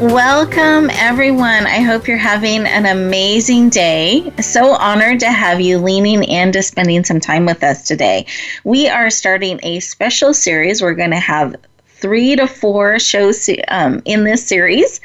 [0.00, 1.66] Welcome, everyone.
[1.66, 4.30] I hope you're having an amazing day.
[4.42, 8.26] So honored to have you leaning in to spending some time with us today.
[8.62, 10.82] We are starting a special series.
[10.82, 15.00] We're going to have three to four shows um, in this series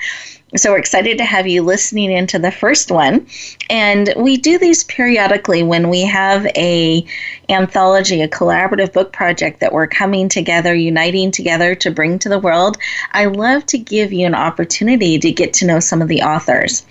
[0.56, 3.26] so we're excited to have you listening into the first one.
[3.70, 7.06] And we do these periodically when we have a
[7.50, 12.40] anthology a collaborative book project that we're coming together uniting together to bring to the
[12.40, 12.78] world.
[13.14, 16.86] I love to give you an opportunity to get to know some of the authors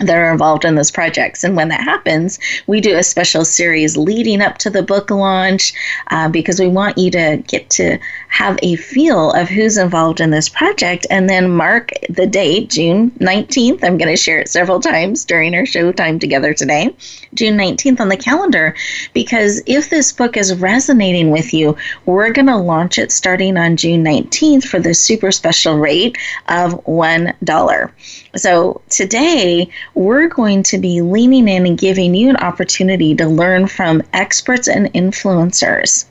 [0.00, 1.44] that are involved in those projects.
[1.44, 5.72] And when that happens, we do a special series leading up to the book launch
[6.08, 7.98] uh, because we want you to get to
[8.28, 13.10] have a feel of who's involved in this project and then mark the date, June
[13.12, 13.84] 19th.
[13.84, 16.94] I'm going to share it several times during our show time together today,
[17.34, 18.74] June 19th on the calendar,
[19.12, 21.76] because if this book is resonating with you,
[22.06, 26.16] we're going to launch it starting on June 19th for the super special rate
[26.48, 27.90] of $1.
[28.36, 33.66] So today, we're going to be leaning in and giving you an opportunity to learn
[33.66, 36.06] from experts and influencers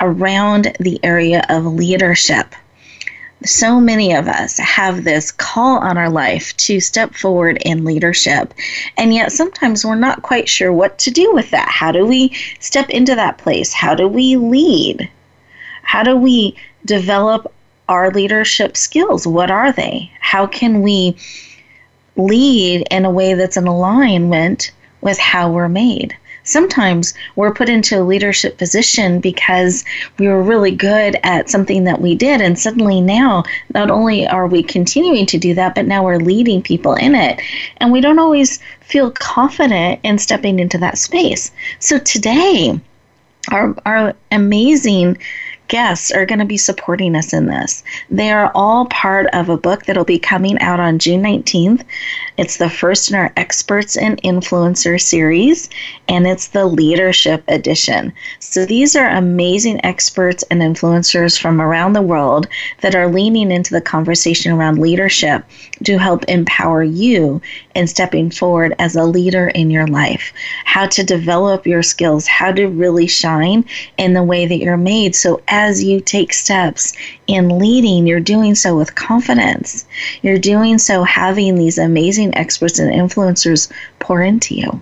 [0.00, 2.54] around the area of leadership.
[3.44, 8.52] So many of us have this call on our life to step forward in leadership,
[8.96, 11.68] and yet sometimes we're not quite sure what to do with that.
[11.68, 13.72] How do we step into that place?
[13.72, 15.08] How do we lead?
[15.82, 17.52] How do we develop
[17.88, 19.26] our leadership skills?
[19.26, 20.10] What are they?
[20.20, 21.16] How can we
[22.16, 26.16] lead in a way that's in alignment with how we're made?
[26.48, 29.84] sometimes we're put into a leadership position because
[30.18, 32.40] we were really good at something that we did.
[32.40, 33.44] And suddenly now,
[33.74, 37.40] not only are we continuing to do that, but now we're leading people in it.
[37.76, 41.52] And we don't always feel confident in stepping into that space.
[41.78, 42.80] So today,
[43.52, 45.18] our, our amazing
[45.68, 47.84] guests are going to be supporting us in this.
[48.10, 51.84] They are all part of a book that'll be coming out on June 19th.
[52.36, 55.68] It's the first in our Experts and Influencer series,
[56.08, 58.12] and it's the Leadership Edition.
[58.38, 62.48] So these are amazing experts and influencers from around the world
[62.80, 65.44] that are leaning into the conversation around leadership
[65.84, 67.40] to help empower you
[67.74, 70.32] in stepping forward as a leader in your life,
[70.64, 73.64] how to develop your skills, how to really shine
[73.98, 75.14] in the way that you're made.
[75.14, 76.92] So as you take steps
[77.26, 79.84] in leading, you're doing so with confidence.
[80.22, 84.80] You're doing so having these amazing experts and influencers pour into you.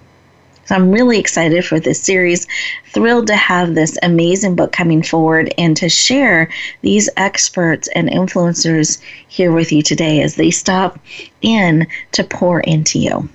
[0.67, 2.47] So I'm really excited for this series,
[2.93, 6.51] thrilled to have this amazing book coming forward and to share
[6.83, 10.99] these experts and influencers here with you today as they stop
[11.41, 13.31] in to pour into you.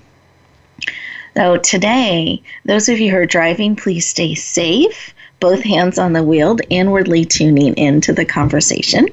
[1.36, 6.24] So today, those of you who are driving, please stay safe both hands on the
[6.24, 9.08] wheel, inwardly tuning into the conversation.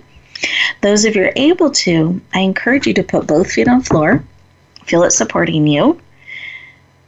[0.82, 3.84] Those of you are able to, I encourage you to put both feet on the
[3.84, 4.22] floor,
[4.84, 6.00] feel it supporting you.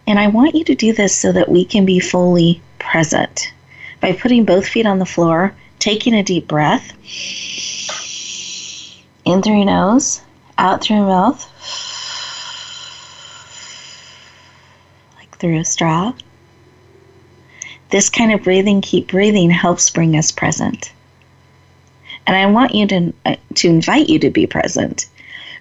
[0.09, 3.53] And I want you to do this so that we can be fully present.
[4.01, 6.93] By putting both feet on the floor, taking a deep breath
[9.25, 10.23] in through your nose,
[10.59, 11.47] out through your mouth,
[15.19, 16.15] like through a straw.
[17.91, 20.93] This kind of breathing, keep breathing, helps bring us present.
[22.27, 25.09] And I want you to, uh, to invite you to be present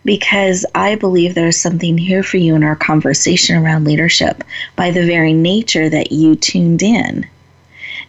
[0.05, 4.43] because I believe there's something here for you in our conversation around leadership
[4.75, 7.27] by the very nature that you tuned in.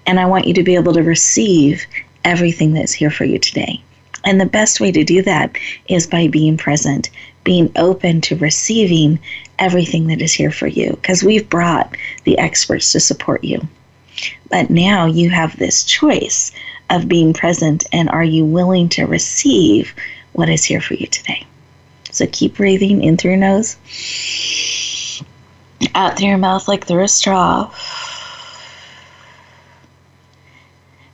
[0.07, 1.87] And I want you to be able to receive
[2.25, 3.83] everything that's here for you today.
[4.25, 5.57] And the best way to do that
[5.89, 7.09] is by being present,
[7.43, 9.19] being open to receiving
[9.59, 13.67] everything that is here for you, because we've brought the experts to support you.
[14.49, 16.53] But now you have this choice
[16.91, 19.95] of being present and are you willing to receive
[20.33, 21.47] what is here for you today?
[22.11, 23.77] So keep breathing in through your nose,
[25.95, 27.73] out through your mouth like through a straw.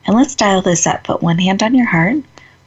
[0.05, 1.03] And let's dial this up.
[1.03, 2.17] Put one hand on your heart,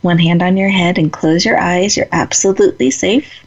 [0.02, 1.96] one hand on your head, and close your eyes.
[1.96, 3.44] You're absolutely safe.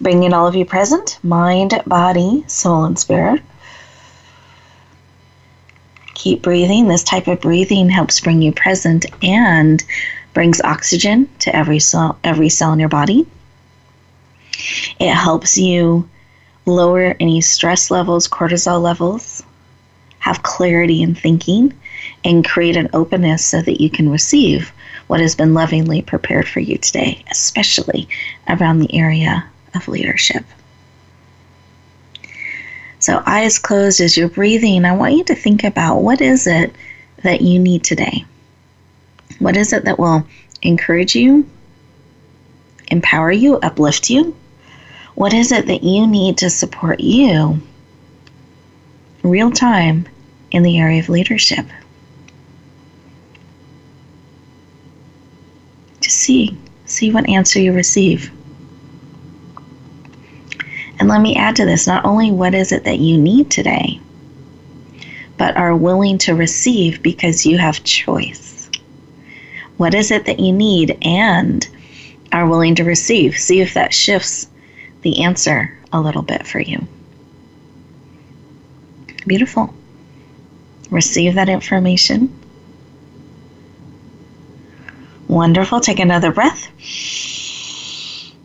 [0.00, 3.42] Bringing all of you present mind, body, soul, and spirit.
[6.18, 6.88] Keep breathing.
[6.88, 9.82] This type of breathing helps bring you present and
[10.34, 13.24] brings oxygen to every cell, every cell in your body.
[14.98, 16.08] It helps you
[16.66, 19.44] lower any stress levels, cortisol levels,
[20.18, 21.72] have clarity in thinking,
[22.24, 24.72] and create an openness so that you can receive
[25.06, 28.08] what has been lovingly prepared for you today, especially
[28.48, 30.44] around the area of leadership.
[33.00, 36.74] So, eyes closed as you're breathing, I want you to think about what is it
[37.22, 38.24] that you need today?
[39.38, 40.26] What is it that will
[40.62, 41.48] encourage you,
[42.88, 44.36] empower you, uplift you?
[45.14, 47.60] What is it that you need to support you
[49.22, 50.06] real time
[50.50, 51.66] in the area of leadership?
[56.00, 56.56] Just see,
[56.86, 58.32] see what answer you receive.
[60.98, 64.00] And let me add to this not only what is it that you need today,
[65.36, 68.68] but are willing to receive because you have choice.
[69.76, 71.66] What is it that you need and
[72.32, 73.38] are willing to receive?
[73.38, 74.48] See if that shifts
[75.02, 76.84] the answer a little bit for you.
[79.26, 79.72] Beautiful.
[80.90, 82.36] Receive that information.
[85.28, 85.80] Wonderful.
[85.80, 86.66] Take another breath.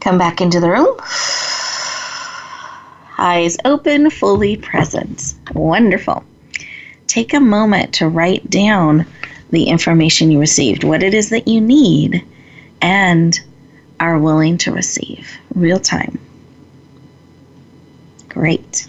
[0.02, 0.98] Come back into the room
[3.18, 5.34] eyes open, fully present.
[5.54, 6.24] Wonderful.
[7.08, 9.06] Take a moment to write down
[9.52, 12.26] the information you received, what it is that you need,
[12.82, 13.40] and
[14.00, 16.20] are willing to receive real time.
[18.30, 18.88] Great.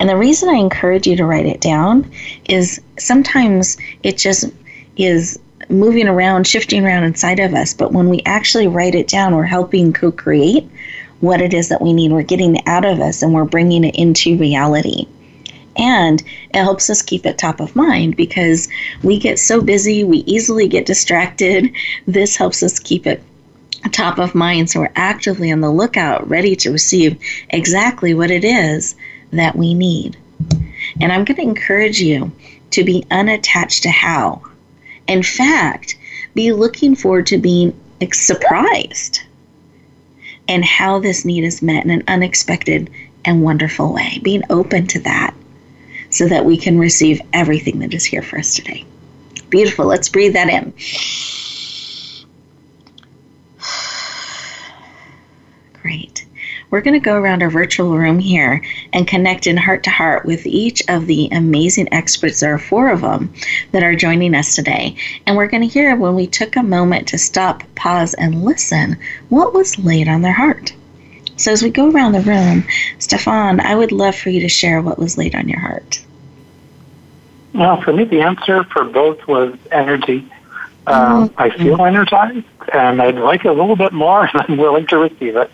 [0.00, 2.10] And the reason I encourage you to write it down
[2.48, 4.50] is sometimes it just
[4.96, 7.74] is moving around, shifting around inside of us.
[7.74, 10.68] But when we actually write it down, we're helping co create
[11.22, 12.10] what it is that we need.
[12.10, 15.06] We're getting it out of us and we're bringing it into reality.
[15.76, 18.68] And it helps us keep it top of mind because
[19.04, 21.72] we get so busy, we easily get distracted.
[22.06, 23.22] This helps us keep it
[23.92, 27.16] top of mind so we're actively on the lookout, ready to receive
[27.50, 28.96] exactly what it is
[29.30, 30.16] that we need.
[31.00, 32.32] And I'm going to encourage you
[32.72, 34.42] to be unattached to how.
[35.06, 35.96] In fact,
[36.34, 37.78] be looking forward to being
[38.12, 39.22] surprised
[40.48, 42.90] and how this need is met in an unexpected
[43.24, 44.20] and wonderful way.
[44.22, 45.34] Being open to that
[46.10, 48.84] so that we can receive everything that is here for us today.
[49.48, 49.86] Beautiful.
[49.86, 50.72] Let's breathe that in.
[55.82, 56.21] Great
[56.72, 58.64] we're going to go around our virtual room here
[58.94, 62.40] and connect in heart to heart with each of the amazing experts.
[62.40, 63.32] There are four of them
[63.72, 64.96] that are joining us today.
[65.26, 68.96] And we're going to hear when we took a moment to stop, pause, and listen
[69.28, 70.72] what was laid on their heart.
[71.36, 72.62] So as we go around the room,
[72.98, 76.02] Steffan, I would love for you to share what was laid on your heart.
[77.52, 80.26] Well, for me, the answer for both was energy.
[80.86, 81.34] Uh, mm-hmm.
[81.40, 85.36] I feel energized, and I'd like a little bit more, and I'm willing to receive
[85.36, 85.50] it.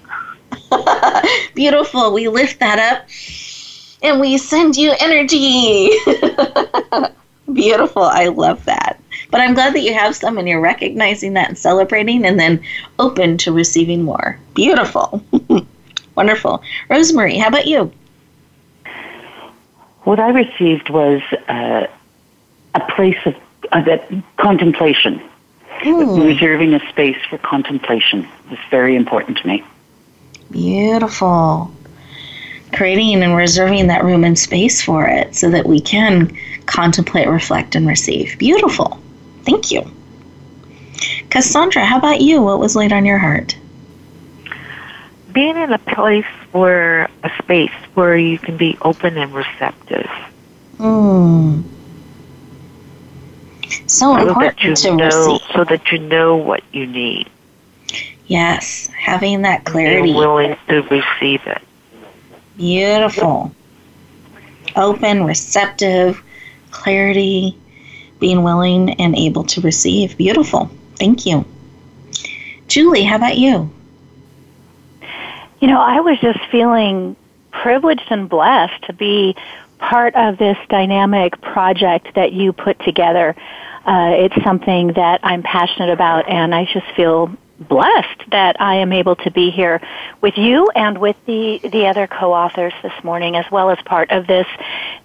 [1.55, 2.13] Beautiful.
[2.13, 3.09] We lift that up
[4.03, 5.91] and we send you energy.
[7.53, 8.03] Beautiful.
[8.03, 9.01] I love that.
[9.31, 12.63] But I'm glad that you have some and you're recognizing that and celebrating and then
[12.99, 14.39] open to receiving more.
[14.55, 15.23] Beautiful.
[16.15, 16.63] Wonderful.
[16.89, 17.93] Rosemarie, how about you?
[20.05, 21.87] What I received was uh,
[22.75, 23.37] a place of
[23.73, 25.23] uh, that contemplation,
[25.81, 26.25] mm.
[26.25, 29.65] reserving a space for contemplation was very important to me.
[30.51, 31.75] Beautiful.
[32.73, 36.37] Creating and reserving that room and space for it so that we can
[36.67, 38.39] contemplate, reflect, and receive.
[38.39, 39.01] Beautiful.
[39.45, 39.91] Thank you.
[41.31, 42.43] Cassandra, how about you?
[42.43, 43.57] What was laid on your heart?
[45.33, 50.11] Being in a place where, a space where you can be open and receptive.
[50.79, 51.63] Mm.
[53.87, 55.41] So, so important to know, receive.
[55.55, 57.29] So that you know what you need.
[58.29, 60.03] Yes, having that clarity.
[60.03, 61.63] Being willing to receive it.
[62.59, 63.53] Beautiful.
[64.77, 66.23] Open, receptive,
[66.71, 67.59] clarity,
[68.21, 70.17] being willing and able to receive.
[70.19, 70.71] Beautiful.
[70.97, 71.45] Thank you.
[72.67, 73.71] Julie, how about you?
[75.61, 77.17] You know, I was just feeling
[77.51, 79.37] privileged and blessed to be
[79.79, 83.35] part of this dynamic project that you put together.
[83.87, 88.93] Uh, it's something that I'm passionate about, and I just feel blessed that I am
[88.93, 89.81] able to be here
[90.21, 94.27] with you and with the the other co-authors this morning, as well as part of
[94.27, 94.47] this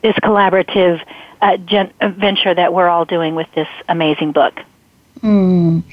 [0.01, 1.01] this collaborative
[1.41, 4.59] uh, gen- venture that we're all doing with this amazing book.
[5.21, 5.83] Mm.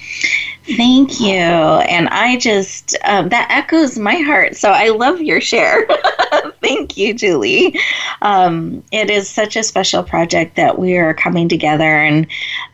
[0.76, 1.34] Thank you.
[1.34, 4.56] And I just, um, that echoes my heart.
[4.56, 5.86] So I love your share.
[6.62, 7.78] Thank you, Julie.
[8.22, 12.26] Um, it is such a special project that we are coming together and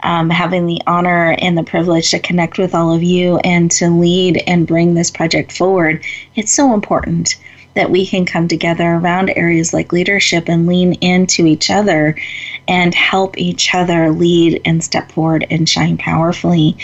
[0.03, 3.88] um, having the honor and the privilege to connect with all of you and to
[3.88, 6.05] lead and bring this project forward.
[6.35, 7.37] It's so important
[7.76, 12.16] that we can come together around areas like leadership and lean into each other
[12.66, 16.76] and help each other lead and step forward and shine powerfully.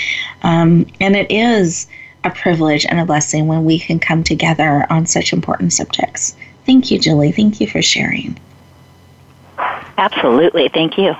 [0.42, 1.88] Um, and it is
[2.24, 6.36] a privilege and a blessing when we can come together on such important subjects.
[6.66, 7.32] Thank you, Julie.
[7.32, 8.38] Thank you for sharing.
[9.98, 10.68] Absolutely.
[10.68, 11.14] Thank you.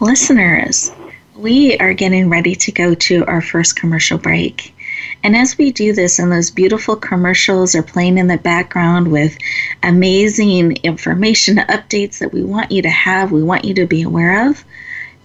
[0.00, 0.92] Listeners,
[1.36, 4.74] we are getting ready to go to our first commercial break.
[5.22, 9.36] And as we do this, and those beautiful commercials are playing in the background with
[9.82, 14.48] amazing information updates that we want you to have, we want you to be aware
[14.48, 14.64] of,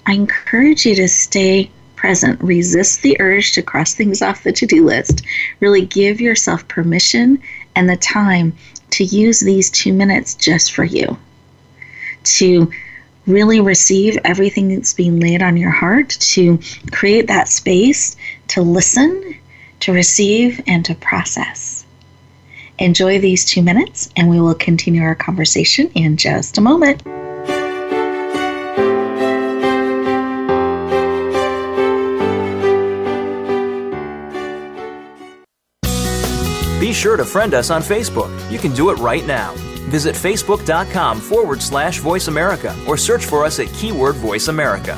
[0.06, 1.70] I encourage you to stay
[2.02, 2.42] present.
[2.42, 5.22] Resist the urge to cross things off the to do list.
[5.60, 7.40] Really give yourself permission
[7.76, 8.54] and the time
[8.90, 11.16] to use these two minutes just for you.
[12.24, 12.72] To
[13.28, 16.60] really receive everything that's being laid on your heart, to
[16.92, 18.16] create that space
[18.48, 19.36] to listen,
[19.82, 21.86] to receive, and to process.
[22.80, 27.04] Enjoy these two minutes, and we will continue our conversation in just a moment.
[36.80, 38.32] Be sure to friend us on Facebook.
[38.52, 39.54] You can do it right now.
[39.92, 44.98] Visit facebook.com forward slash voice America or search for us at keyword voice America.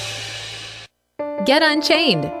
[1.45, 2.40] Get Unchained.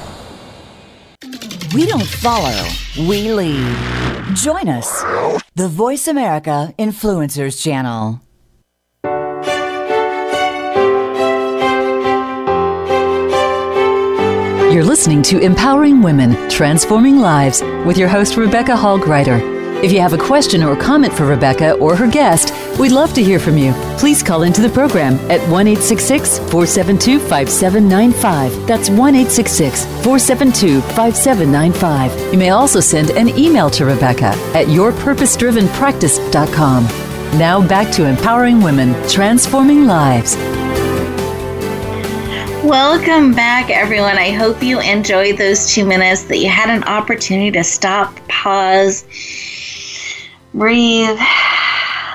[1.73, 3.77] We don't follow, we lead.
[4.35, 5.01] Join us,
[5.55, 8.19] the Voice America Influencers Channel.
[14.73, 19.39] You're listening to Empowering Women, Transforming Lives with your host, Rebecca Hall Gruyter.
[19.81, 23.23] If you have a question or comment for Rebecca or her guest, we'd love to
[23.23, 23.73] hear from you.
[23.97, 28.67] Please call into the program at 1 472 5795.
[28.67, 32.33] That's 1 472 5795.
[32.33, 36.83] You may also send an email to Rebecca at yourpurposedrivenpractice.com.
[37.37, 40.35] Now back to empowering women, transforming lives.
[42.63, 44.19] Welcome back, everyone.
[44.19, 49.03] I hope you enjoyed those two minutes, that you had an opportunity to stop, pause,
[50.53, 51.17] breathe,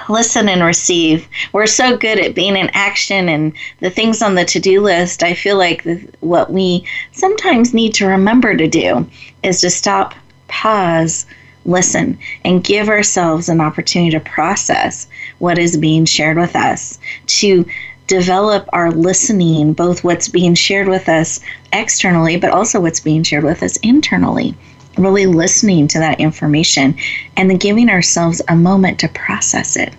[0.08, 1.28] listen, and receive.
[1.52, 5.22] We're so good at being in action and the things on the to do list.
[5.22, 9.06] I feel like the, what we sometimes need to remember to do
[9.42, 10.14] is to stop,
[10.48, 11.26] pause,
[11.64, 15.06] listen, and give ourselves an opportunity to process
[15.38, 17.66] what is being shared with us, to
[18.06, 21.40] develop our listening, both what's being shared with us
[21.72, 24.54] externally, but also what's being shared with us internally.
[24.96, 26.96] Really listening to that information
[27.36, 29.94] and then giving ourselves a moment to process it.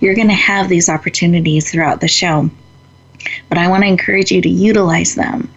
[0.00, 2.50] You're going to have these opportunities throughout the show,
[3.48, 5.52] but I want to encourage you to utilize them.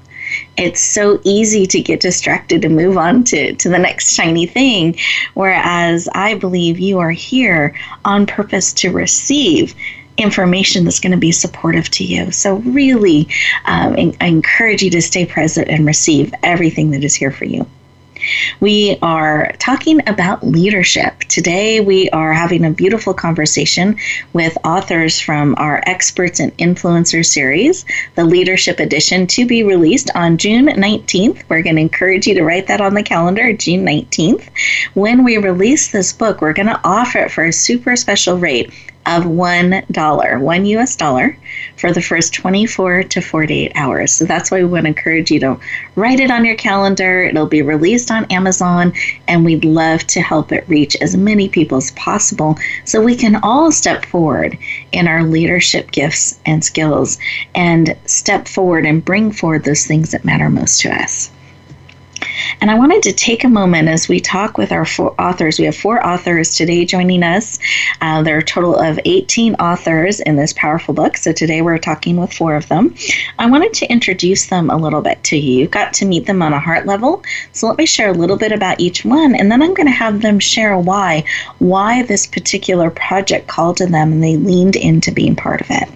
[0.58, 4.98] It's so easy to get distracted and move on to, to the next shiny thing,
[5.34, 7.75] whereas I believe you are here
[8.06, 9.75] on purpose to receive
[10.18, 12.32] information that's going to be supportive to you.
[12.32, 13.27] So, really,
[13.65, 17.65] um, I encourage you to stay present and receive everything that is here for you.
[18.59, 21.19] We are talking about leadership.
[21.21, 23.97] Today, we are having a beautiful conversation
[24.33, 27.85] with authors from our Experts and Influencers series,
[28.15, 31.43] the Leadership Edition, to be released on June 19th.
[31.49, 34.47] We're going to encourage you to write that on the calendar, June 19th.
[34.93, 38.71] When we release this book, we're going to offer it for a super special rate
[39.05, 41.38] of $1, one US dollar,
[41.77, 44.12] for the first 24 to 48 hours.
[44.12, 45.60] So that's why we want to encourage you to
[45.96, 47.24] write it on your calendar.
[47.24, 48.93] It'll be released on Amazon,
[49.27, 53.38] and we'd love to help it reach as many people as possible so we can
[53.38, 54.58] all step forward
[54.91, 57.17] in our leadership gifts and skills
[57.55, 61.31] and step forward and bring forward those things that matter most to us.
[62.60, 65.60] And I wanted to take a moment as we talk with our four authors.
[65.60, 67.60] We have four authors today joining us.
[68.01, 71.17] Uh, there are a total of 18 authors in this powerful book.
[71.17, 72.95] So today we're talking with four of them.
[73.39, 75.60] I wanted to introduce them a little bit to you.
[75.60, 77.24] You got to meet them on a heart level.
[77.53, 79.91] So let me share a little bit about each one, and then I'm going to
[79.91, 81.24] have them share why,
[81.60, 85.89] why this particular project called to them and they leaned into being part of it.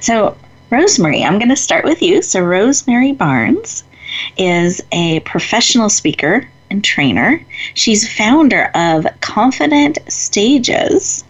[0.00, 0.36] So,
[0.70, 2.22] Rosemarie, I'm going to start with you.
[2.22, 3.84] So, Rosemarie Barnes
[4.36, 7.44] is a professional speaker and trainer.
[7.74, 11.24] She's founder of Confident Stages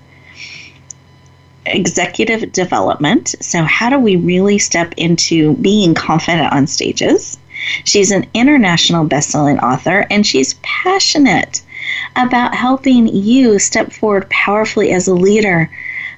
[1.67, 3.35] Executive Development.
[3.41, 7.39] So, how do we really step into being confident on stages?
[7.85, 11.63] She's an international best-selling author and she's passionate
[12.17, 15.71] about helping you step forward powerfully as a leader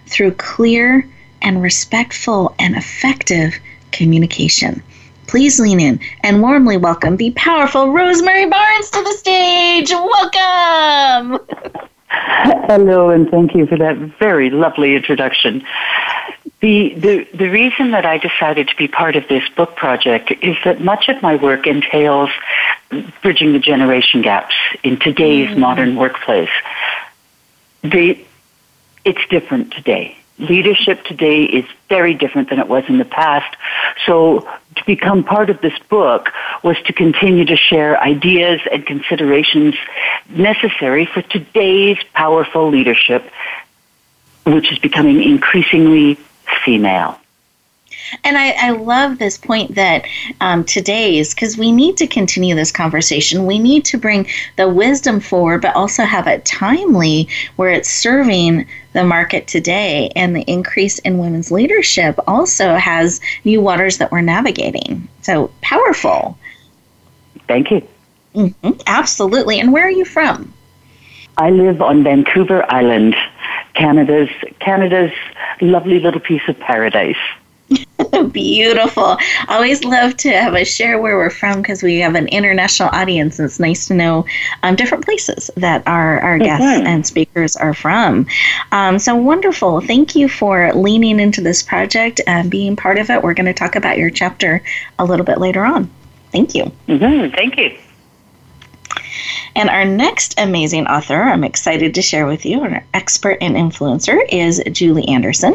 [0.07, 1.07] through clear
[1.41, 3.59] and respectful and effective
[3.91, 4.83] communication
[5.32, 9.90] please lean in and warmly welcome the powerful Rosemarie Barnes to the stage.
[9.90, 11.40] Welcome.
[12.68, 15.64] Hello, and thank you for that very lovely introduction.
[16.60, 20.54] The, the, the reason that I decided to be part of this book project is
[20.66, 22.28] that much of my work entails
[23.22, 25.56] bridging the generation gaps in today's mm.
[25.60, 26.50] modern workplace.
[27.82, 28.22] The,
[29.06, 33.56] it's different today leadership today is very different than it was in the past.
[34.06, 36.29] So to become part of this book
[36.62, 39.75] was to continue to share ideas and considerations
[40.29, 43.31] necessary for today's powerful leadership,
[44.45, 46.14] which is becoming increasingly
[46.64, 47.19] female.
[48.25, 50.06] And I, I love this point that
[50.41, 53.47] um, today's, because we need to continue this conversation.
[53.47, 58.67] We need to bring the wisdom forward, but also have it timely where it's serving
[58.93, 60.10] the market today.
[60.15, 65.08] And the increase in women's leadership also has new waters that we're navigating.
[65.23, 66.39] So powerful.
[67.49, 67.86] Thank you.
[68.34, 69.60] Mm-hmm, absolutely.
[69.60, 70.52] And where are you from?
[71.39, 73.17] I live on Vancouver Island,
[73.75, 74.28] Canada's
[74.60, 75.13] Canada's
[75.60, 77.17] lovely little piece of paradise.
[78.32, 79.16] Beautiful.
[79.48, 83.38] Always love to have a share where we're from because we have an international audience.
[83.38, 84.26] And it's nice to know
[84.62, 86.44] um, different places that our, our mm-hmm.
[86.44, 88.26] guests and speakers are from.
[88.70, 89.80] Um, so wonderful.
[89.80, 93.22] Thank you for leaning into this project and being part of it.
[93.22, 94.62] We're going to talk about your chapter
[94.98, 95.90] a little bit later on.
[96.32, 96.64] Thank you.
[96.88, 97.34] Mm-hmm.
[97.34, 97.78] Thank you.
[99.54, 104.18] And our next amazing author, I'm excited to share with you, our expert and influencer,
[104.30, 105.54] is Julie Anderson.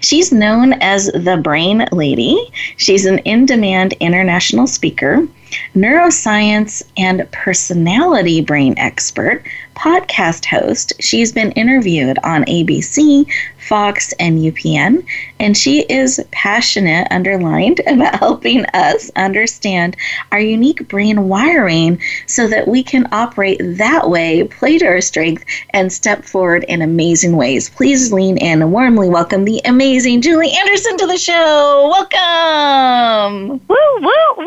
[0.00, 2.38] She's known as the Brain Lady.
[2.76, 5.26] She's an in demand international speaker,
[5.74, 10.92] neuroscience and personality brain expert, podcast host.
[11.00, 13.30] She's been interviewed on ABC,
[13.66, 15.04] Fox, and UPN,
[15.38, 19.96] and she is passionate, underlined, about helping us understand
[20.32, 25.44] our unique brain wiring so that we can operate that way, play to our strength,
[25.70, 27.70] and step forward in amazing ways.
[27.70, 31.88] Please lean in and warmly welcome the amazing Julie Anderson to the show.
[31.90, 33.60] Welcome.
[33.68, 34.46] Woo, woo, woo.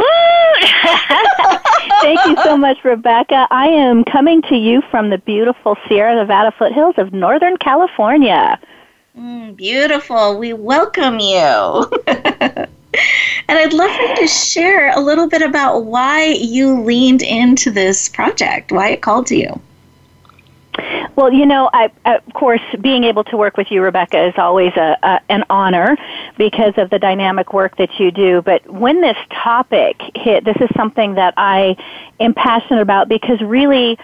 [2.02, 3.48] Thank you so much, Rebecca.
[3.52, 8.60] I am coming to you from the beautiful Sierra Nevada foothills of Northern California.
[9.20, 10.38] Mm, beautiful.
[10.38, 11.36] We welcome you.
[12.08, 12.70] and
[13.50, 18.08] I'd love for you to share a little bit about why you leaned into this
[18.08, 19.60] project, why it called to you.
[21.18, 24.72] Well, you know, I, of course, being able to work with you, Rebecca, is always
[24.78, 25.98] a, a, an honor
[26.38, 28.42] because of the dynamic work that you do.
[28.42, 31.76] But when this topic hit, this is something that I
[32.22, 34.00] am passionate about because really,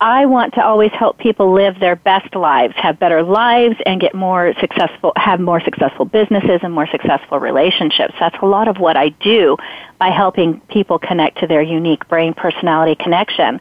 [0.00, 4.14] I want to always help people live their best lives, have better lives, and get
[4.14, 8.14] more successful, have more successful businesses and more successful relationships.
[8.20, 9.56] That's a lot of what I do
[9.98, 13.60] by helping people connect to their unique brain personality connection.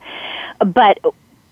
[0.60, 1.00] But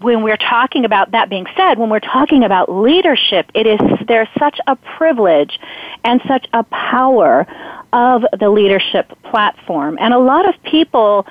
[0.02, 4.28] when we're talking about that being said, when we're talking about leadership, it is there's
[4.38, 5.60] such a privilege
[6.04, 7.48] and such a power
[7.92, 9.98] of the leadership platform.
[10.00, 11.26] And a lot of people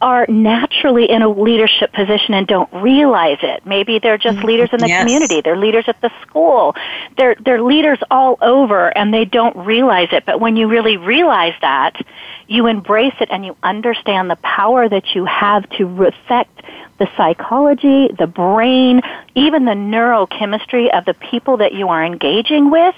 [0.00, 3.66] are naturally in a leadership position and don't realize it.
[3.66, 4.46] Maybe they're just mm-hmm.
[4.46, 5.02] leaders in the Yes.
[5.02, 5.40] community.
[5.40, 6.76] They're leaders at the school.
[7.16, 10.24] They're they're leaders all over and they don't realize it.
[10.24, 12.00] But when you really realize that,
[12.46, 16.62] you embrace it and you understand the power that you have to affect
[16.98, 19.00] the psychology, the brain,
[19.34, 22.94] even the neurochemistry of the people that you are engaging with.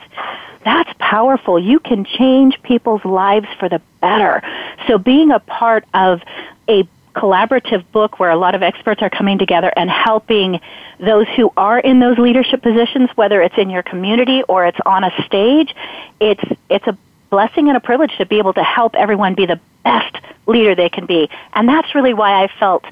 [0.64, 1.58] That's powerful.
[1.58, 4.42] You can change people's lives for the better.
[4.86, 6.20] So being a part of
[6.70, 10.60] a collaborative book where a lot of experts are coming together and helping
[11.00, 15.02] those who are in those leadership positions, whether it's in your community or it's on
[15.04, 15.74] a stage,
[16.20, 16.96] it's it's a
[17.28, 20.88] blessing and a privilege to be able to help everyone be the best leader they
[20.88, 21.28] can be.
[21.52, 22.84] And that's really why I felt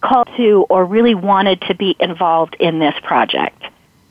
[0.00, 3.62] called to or really wanted to be involved in this project.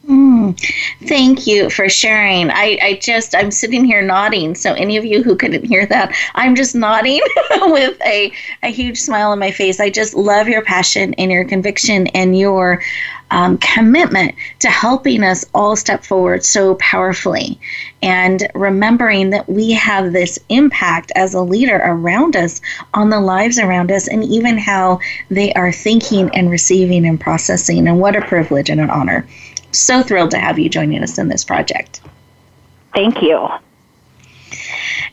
[0.09, 0.59] Mm,
[1.07, 2.49] thank you for sharing.
[2.49, 4.55] I, I just, I'm sitting here nodding.
[4.55, 8.97] So, any of you who couldn't hear that, I'm just nodding with a, a huge
[8.97, 9.79] smile on my face.
[9.79, 12.81] I just love your passion and your conviction and your
[13.29, 17.59] um, commitment to helping us all step forward so powerfully
[18.01, 22.61] and remembering that we have this impact as a leader around us
[22.95, 27.87] on the lives around us and even how they are thinking and receiving and processing.
[27.87, 29.27] And what a privilege and an honor.
[29.71, 32.01] So thrilled to have you joining us in this project.
[32.93, 33.47] Thank you.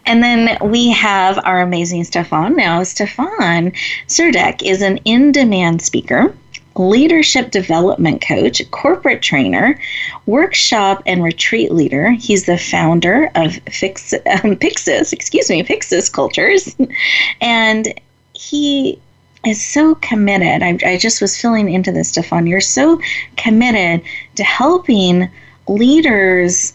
[0.06, 2.56] And then we have our amazing Steffan.
[2.56, 6.34] Now, Steffan Surdek is an in demand speaker,
[6.76, 9.78] leadership development coach, corporate trainer,
[10.26, 12.10] workshop and retreat leader.
[12.10, 16.76] He's the founder of Fix, um, Pyxis, excuse me, Pyxis Cultures.
[17.40, 17.92] and
[18.34, 19.00] he
[19.46, 20.62] is so committed.
[20.62, 22.48] I, I just was filling into this, Steffan.
[22.48, 23.00] You're so
[23.36, 24.02] committed
[24.34, 25.30] to helping
[25.68, 26.74] leaders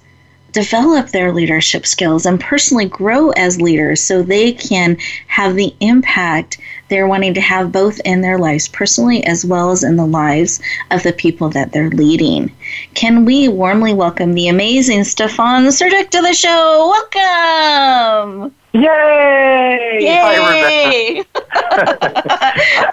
[0.51, 6.57] develop their leadership skills and personally grow as leaders so they can have the impact
[6.91, 10.59] they're wanting to have both in their lives personally as well as in the lives
[10.91, 12.51] of the people that they're leading.
[12.95, 16.93] Can we warmly welcome the amazing Steffan Surdek to the show?
[17.13, 18.53] Welcome!
[18.73, 19.99] Yay!
[20.01, 21.23] Yay!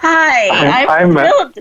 [0.01, 0.49] Hi,
[0.87, 1.51] I'm, I'm, uh,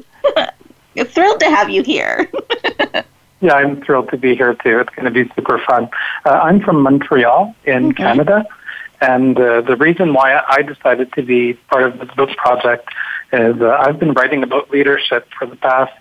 [0.94, 2.30] thrilled, thrilled to have you here.
[3.40, 4.80] Yeah, I'm thrilled to be here too.
[4.80, 5.88] It's going to be super fun.
[6.24, 8.02] Uh, I'm from Montreal in Okay.
[8.02, 8.44] Canada,
[9.00, 12.88] and uh, the reason why I decided to be part of this book project
[13.32, 15.92] is uh, I've been writing about leadership for the past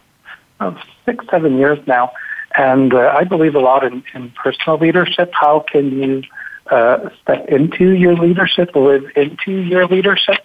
[0.59, 0.73] uh,
[1.05, 2.11] six, seven years now,
[2.57, 5.31] and uh, I believe a lot in, in personal leadership.
[5.33, 6.23] How can you
[6.71, 10.39] uh, step into your leadership, live into your leadership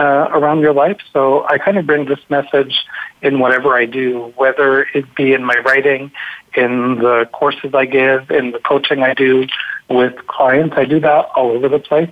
[0.00, 0.98] uh, around your life?
[1.12, 2.74] So I kind of bring this message
[3.20, 6.10] in whatever I do, whether it be in my writing,
[6.56, 9.46] in the courses I give, in the coaching I do
[9.88, 10.74] with clients.
[10.76, 12.10] I do that all over the place.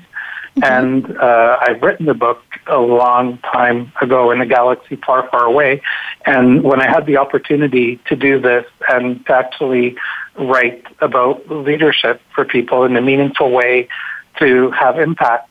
[0.63, 5.45] And uh, I've written the book a long time ago in a galaxy far, far
[5.45, 5.81] away.
[6.27, 9.97] And when I had the opportunity to do this and to actually
[10.37, 13.89] write about leadership for people in a meaningful way
[14.39, 15.49] to have impact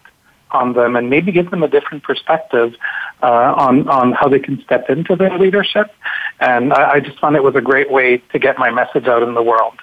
[0.52, 2.76] on them and maybe give them a different perspective
[3.22, 5.94] uh, on on how they can step into their leadership.
[6.40, 9.24] And I, I just found it was a great way to get my message out
[9.24, 9.80] in the world.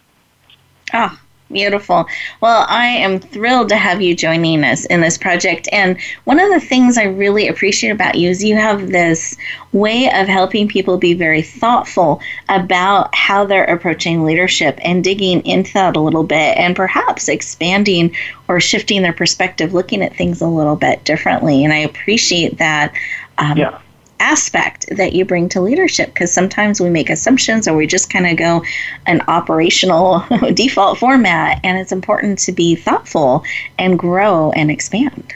[0.95, 1.19] Oh,
[1.51, 2.07] beautiful.
[2.41, 5.69] Well, I am thrilled to have you joining us in this project.
[5.73, 9.37] And one of the things I really appreciate about you is you have this
[9.73, 15.73] way of helping people be very thoughtful about how they're approaching leadership and digging into
[15.75, 18.15] that a little bit and perhaps expanding
[18.49, 21.65] or shifting their perspective, looking at things a little bit differently.
[21.65, 22.93] And I appreciate that.
[23.39, 23.79] Um, Yeah.
[24.19, 28.27] aspect that you bring to leadership because sometimes we make assumptions or we just kind
[28.27, 28.65] of go
[29.05, 33.45] an operational default format and it's important to be thoughtful
[33.79, 35.35] and grow and expand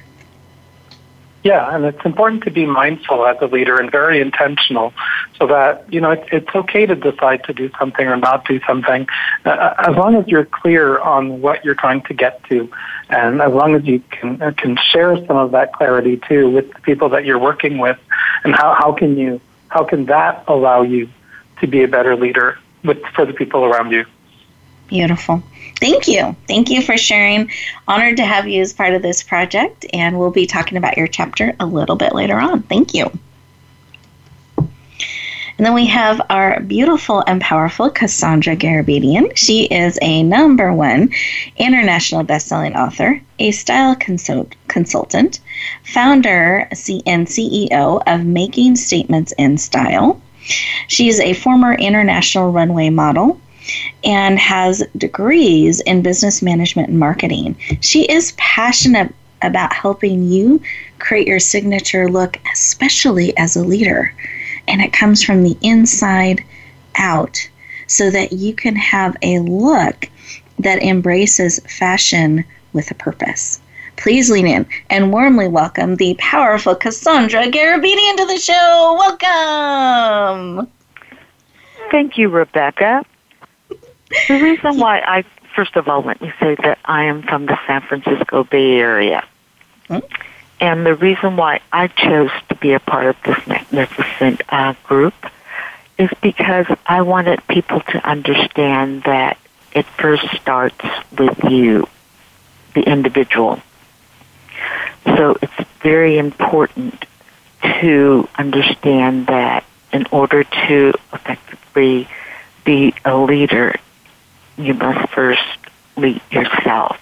[1.42, 4.92] Yeah, and it's important to be mindful as a leader and very intentional
[5.38, 8.60] so that, you know, it's, it's okay to decide to do something or not do
[8.66, 9.06] something
[9.46, 12.70] uh, as long as you're clear on what you're trying to get to
[13.08, 16.70] and as long as you can, uh, can share some of that clarity too with
[16.74, 17.98] the people that you're working with
[18.44, 21.08] and how, how can you, how can that allow you
[21.60, 24.04] to be a better leader with, for the people around you?
[24.90, 25.42] Beautiful.
[25.80, 26.36] Thank you.
[26.46, 27.50] Thank you for sharing.
[27.88, 31.06] Honored to have you as part of this project and we'll be talking about your
[31.06, 32.62] chapter a little bit later on.
[32.64, 33.10] Thank you.
[34.58, 39.36] And then we have our beautiful and powerful Cassandra Garabedian.
[39.36, 41.10] She is a number one
[41.56, 45.40] international best-selling author, a style consult- consultant,
[45.84, 46.66] founder
[47.06, 50.20] and CEO of Making Statements in Style.
[50.88, 53.38] She is a former international runway model
[54.04, 57.56] and has degrees in business management and marketing.
[57.80, 60.60] She is passionate about helping you
[60.98, 64.14] create your signature look, especially as a leader.
[64.68, 66.44] And it comes from the inside
[66.96, 67.48] out
[67.86, 70.08] so that you can have a look
[70.58, 73.60] that embraces fashion with a purpose.
[73.96, 78.96] Please lean in and warmly welcome the powerful Cassandra Garabedian to the show.
[78.98, 80.70] Welcome.
[81.90, 83.04] Thank you, Rebecca.
[84.28, 87.58] The reason why I, first of all, let me say that I am from the
[87.66, 89.24] San Francisco Bay Area.
[90.60, 95.14] And the reason why I chose to be a part of this magnificent uh, group
[95.96, 99.38] is because I wanted people to understand that
[99.72, 100.84] it first starts
[101.16, 101.88] with you,
[102.74, 103.60] the individual.
[105.04, 107.04] So it's very important
[107.80, 112.08] to understand that in order to effectively
[112.64, 113.76] be a leader,
[114.64, 115.42] you must first
[115.96, 116.98] meet yourself.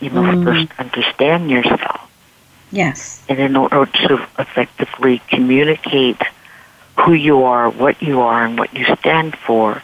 [0.00, 0.44] You must mm.
[0.44, 2.10] first understand yourself.
[2.70, 3.22] Yes.
[3.28, 6.20] And in order to effectively communicate
[6.98, 9.82] who you are, what you are, and what you stand for,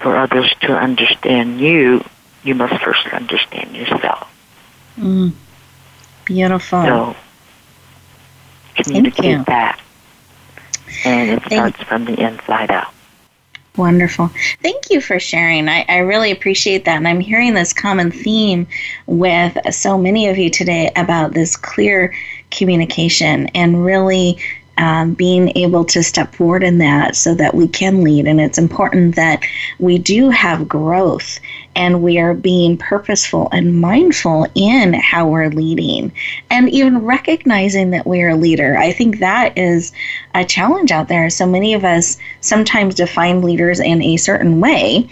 [0.00, 2.04] for others to understand you,
[2.42, 4.32] you must first understand yourself.
[4.98, 5.32] Mm.
[6.24, 6.82] Beautiful.
[6.82, 7.16] So,
[8.74, 9.80] communicate that.
[11.04, 12.92] And it starts from the inside out.
[13.76, 14.30] Wonderful.
[14.62, 15.68] Thank you for sharing.
[15.68, 16.96] I, I really appreciate that.
[16.96, 18.66] And I'm hearing this common theme
[19.06, 22.14] with so many of you today about this clear
[22.50, 24.38] communication and really
[24.78, 28.26] um, being able to step forward in that so that we can lead.
[28.26, 29.42] And it's important that
[29.78, 31.40] we do have growth
[31.74, 36.12] and we are being purposeful and mindful in how we're leading
[36.50, 38.76] and even recognizing that we're a leader.
[38.76, 39.92] I think that is
[40.34, 41.28] a challenge out there.
[41.30, 45.08] So many of us sometimes define leaders in a certain way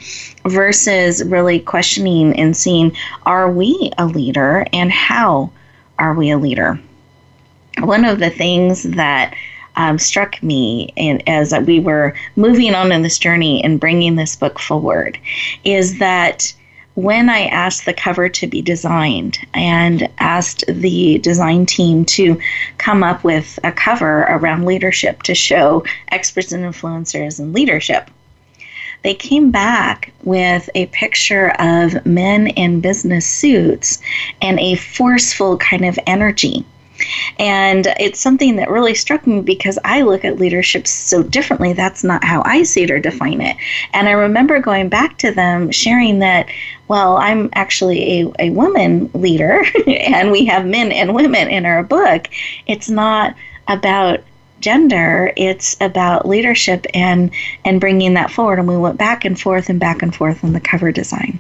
[0.47, 5.51] versus really questioning and seeing are we a leader and how
[5.99, 6.81] are we a leader?
[7.81, 9.35] One of the things that
[9.77, 14.37] um, struck me and as we were moving on in this journey and bringing this
[14.37, 15.19] book forward
[15.65, 16.55] is that
[16.95, 22.39] when I asked the cover to be designed and asked the design team to
[22.79, 28.11] come up with a cover around leadership to show experts and influencers and leadership,
[29.03, 33.99] they came back with a picture of men in business suits
[34.41, 36.65] and a forceful kind of energy
[37.39, 41.73] and it's something that really struck me because I look at leadership so differently.
[41.73, 43.57] That's not how I see it or define it.
[43.93, 46.49] And I remember going back to them sharing that,
[46.89, 51.83] well, I'm actually a, a woman leader and we have men and women in our
[51.83, 52.29] book.
[52.67, 53.35] It's not
[53.67, 54.21] about
[54.61, 57.31] gender it's about leadership and
[57.67, 60.55] and bringing that forward and we went back and forth and back and forth on
[60.55, 61.39] the cover design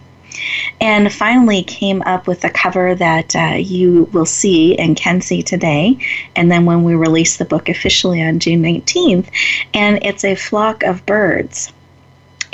[0.81, 5.43] and finally came up with a cover that uh, you will see and can see
[5.43, 5.99] today.
[6.37, 9.29] And then when we release the book officially on June 19th,
[9.73, 11.73] and it's a flock of birds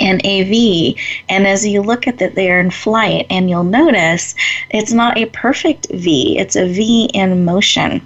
[0.01, 0.95] an AV.
[1.29, 4.35] And as you look at that, they are in flight, and you'll notice
[4.71, 8.01] it's not a perfect V, it's a V in motion.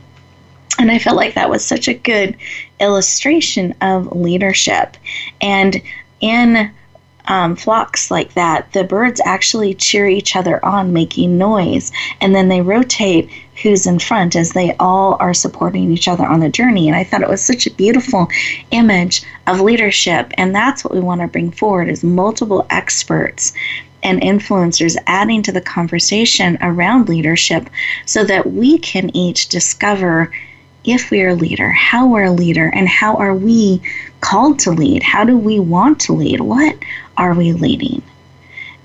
[0.78, 2.36] And I felt like that was such a good
[2.82, 4.98] illustration of leadership.
[5.39, 5.82] And
[6.19, 6.71] in
[7.27, 12.47] um, flocks like that, the birds actually cheer each other on, making noise, and then
[12.47, 13.29] they rotate
[13.61, 16.88] who's in front as they all are supporting each other on the journey.
[16.88, 18.27] And I thought it was such a beautiful
[18.71, 23.53] image of leadership, and that's what we want to bring forward: is multiple experts
[24.03, 27.69] and influencers adding to the conversation around leadership,
[28.05, 30.31] so that we can each discover
[30.86, 33.82] if we are a leader, how we're a leader, and how are we
[34.21, 35.04] called to lead?
[35.04, 36.41] How do we want to lead?
[36.41, 36.78] What
[37.17, 38.02] are we leading?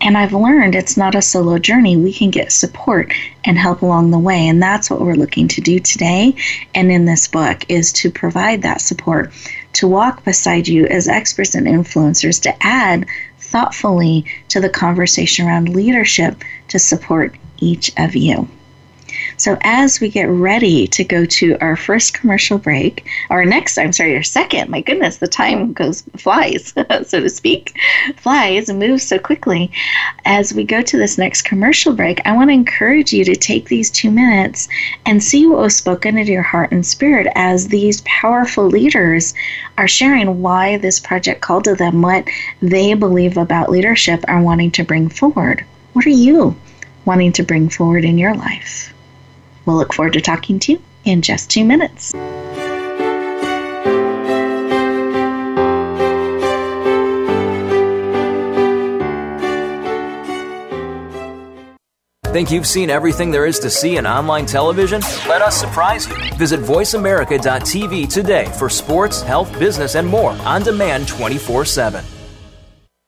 [0.02, 1.96] And I've learned it's not a solo journey.
[1.96, 3.12] We can get support
[3.44, 4.48] and help along the way.
[4.48, 6.34] And that's what we're looking to do today
[6.74, 9.30] and in this book is to provide that support,
[9.74, 13.06] to walk beside you as experts and influencers, to add
[13.38, 18.48] thoughtfully to the conversation around leadership to support each of you.
[19.36, 23.92] So as we get ready to go to our first commercial break, our next, I'm
[23.92, 26.72] sorry, our second, my goodness, the time goes, flies,
[27.06, 27.74] so to speak,
[28.16, 29.70] flies and moves so quickly.
[30.24, 33.66] As we go to this next commercial break, I want to encourage you to take
[33.68, 34.68] these two minutes
[35.06, 39.34] and see what was spoken into your heart and spirit as these powerful leaders
[39.78, 42.28] are sharing why this project called to them, what
[42.60, 45.64] they believe about leadership are wanting to bring forward.
[45.92, 46.56] What are you
[47.04, 48.92] wanting to bring forward in your life?
[49.70, 52.10] We'll look forward to talking to you in just two minutes.
[62.32, 65.02] Think you've seen everything there is to see in online television?
[65.28, 66.16] Let us surprise you.
[66.34, 72.04] Visit VoiceAmerica.tv today for sports, health, business, and more on demand 24 7.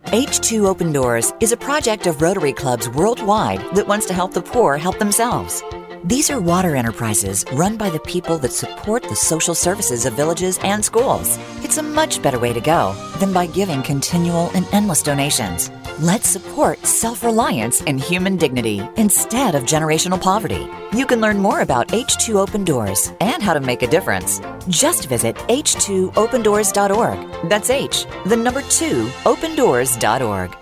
[0.05, 4.42] H2 Open Doors is a project of Rotary Clubs worldwide that wants to help the
[4.42, 5.64] poor help themselves.
[6.04, 10.58] These are water enterprises run by the people that support the social services of villages
[10.64, 11.38] and schools.
[11.62, 15.70] It's a much better way to go than by giving continual and endless donations.
[16.00, 20.68] Let's support self reliance and human dignity instead of generational poverty.
[20.92, 24.40] You can learn more about H2 Open Doors and how to make a difference.
[24.66, 27.48] Just visit h2opendoors.org.
[27.48, 30.62] That's H, the number 2, opendoors.org.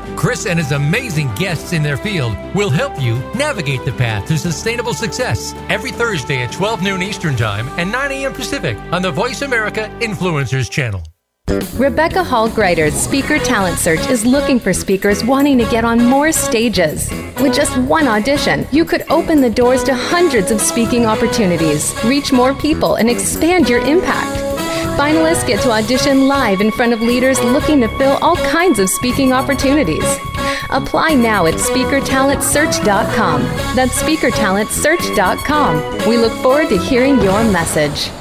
[0.15, 4.37] Chris and his amazing guests in their field will help you navigate the path to
[4.37, 8.33] sustainable success every Thursday at 12 noon Eastern Time and 9 a.m.
[8.33, 11.03] Pacific on the Voice America Influencers channel.
[11.75, 16.31] Rebecca Hall Gruyter's Speaker Talent Search is looking for speakers wanting to get on more
[16.31, 17.09] stages.
[17.41, 22.31] With just one audition, you could open the doors to hundreds of speaking opportunities, reach
[22.31, 24.50] more people, and expand your impact.
[25.01, 28.87] Finalists get to audition live in front of leaders looking to fill all kinds of
[28.87, 30.03] speaking opportunities.
[30.69, 33.41] Apply now at speakertalentsearch.com.
[33.75, 36.07] That's speakertalentsearch.com.
[36.07, 38.11] We look forward to hearing your message.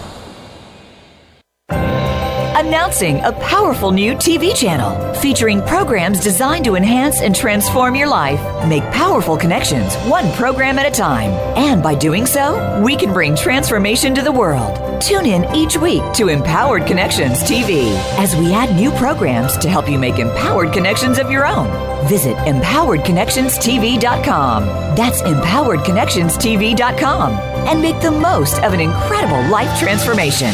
[1.69, 8.41] Announcing a powerful new TV channel featuring programs designed to enhance and transform your life.
[8.67, 11.29] Make powerful connections, one program at a time.
[11.59, 14.90] And by doing so, we can bring transformation to the world.
[15.01, 19.89] Tune in each week to Empowered Connections TV as we add new programs to help
[19.89, 21.69] you make empowered connections of your own.
[22.07, 24.67] Visit empoweredconnectionstv.com.
[24.97, 30.53] That's empoweredconnectionstv.com and make the most of an incredible life transformation.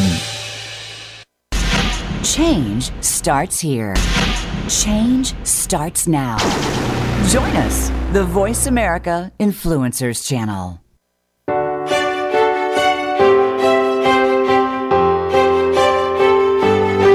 [2.23, 3.97] Change starts here.
[4.69, 6.37] Change starts now.
[7.29, 10.81] Join us, the Voice America Influencers Channel.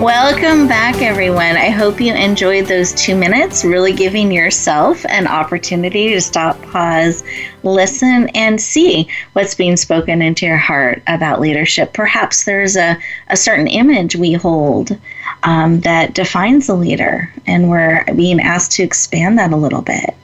[0.00, 1.56] Welcome back, everyone.
[1.56, 7.24] I hope you enjoyed those two minutes, really giving yourself an opportunity to stop, pause,
[7.62, 11.94] listen, and see what's being spoken into your heart about leadership.
[11.94, 14.98] Perhaps there's a, a certain image we hold
[15.44, 20.14] um, that defines a leader, and we're being asked to expand that a little bit.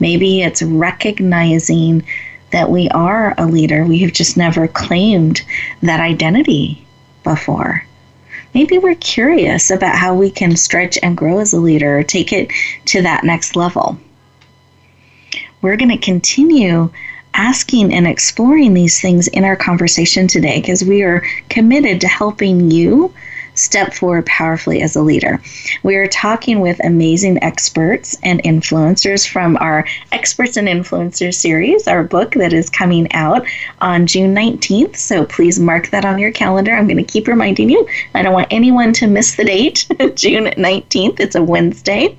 [0.00, 2.06] Maybe it's recognizing
[2.52, 5.42] that we are a leader, we have just never claimed
[5.82, 6.86] that identity
[7.22, 7.84] before
[8.54, 12.50] maybe we're curious about how we can stretch and grow as a leader take it
[12.86, 13.98] to that next level.
[15.60, 16.90] We're going to continue
[17.34, 22.70] asking and exploring these things in our conversation today because we are committed to helping
[22.70, 23.12] you
[23.54, 25.40] step forward powerfully as a leader.
[25.82, 32.02] We are talking with amazing experts and influencers from our Experts and Influencers series, our
[32.02, 33.46] book that is coming out
[33.80, 34.96] on June 19th.
[34.96, 36.74] So please mark that on your calendar.
[36.74, 37.86] I'm going to keep reminding you.
[38.14, 41.20] I don't want anyone to miss the date, June 19th.
[41.20, 42.18] It's a Wednesday.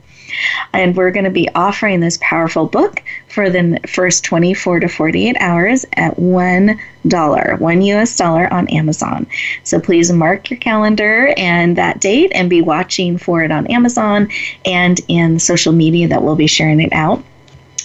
[0.73, 5.37] And we're going to be offering this powerful book for the first 24 to 48
[5.39, 9.27] hours at $1, one US dollar on Amazon.
[9.63, 14.29] So please mark your calendar and that date and be watching for it on Amazon
[14.65, 17.23] and in social media that we'll be sharing it out.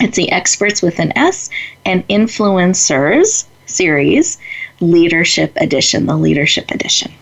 [0.00, 1.50] It's the Experts with an S
[1.84, 4.38] and Influencers series,
[4.80, 7.12] Leadership Edition, the Leadership Edition.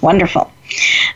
[0.00, 0.52] Wonderful.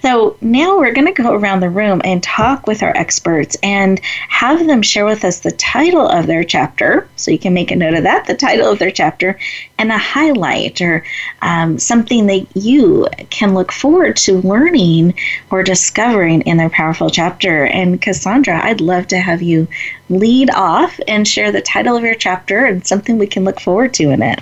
[0.03, 4.01] So now we're going to go around the room and talk with our experts and
[4.29, 7.09] have them share with us the title of their chapter.
[7.17, 9.39] So you can make a note of that, the title of their chapter,
[9.79, 11.05] and a highlight or
[11.43, 15.15] um, something that you can look forward to learning
[15.51, 17.67] or discovering in their powerful chapter.
[17.67, 19.69] And Cassandra, I'd love to have you
[20.09, 23.95] lead off and share the title of your chapter and something we can look forward
[23.95, 24.41] to in it.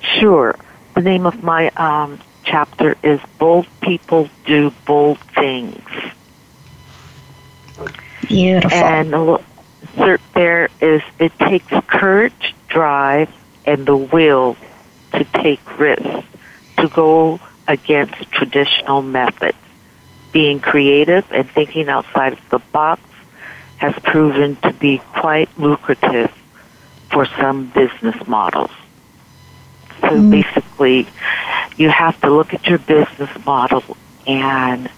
[0.00, 0.56] Sure.
[0.94, 5.82] The name of my um, chapter is Bold People Do Bold Things.
[8.26, 8.72] Beautiful.
[8.72, 9.14] And
[10.34, 13.30] there is, it takes courage, drive,
[13.64, 14.56] and the will
[15.12, 16.26] to take risks,
[16.78, 19.58] to go against traditional methods.
[20.32, 23.02] Being creative and thinking outside of the box
[23.76, 26.32] has proven to be quite lucrative
[27.10, 28.70] for some business models.
[30.02, 30.30] So mm.
[30.30, 31.08] basically,
[31.76, 33.82] you have to look at your business model
[34.26, 34.90] and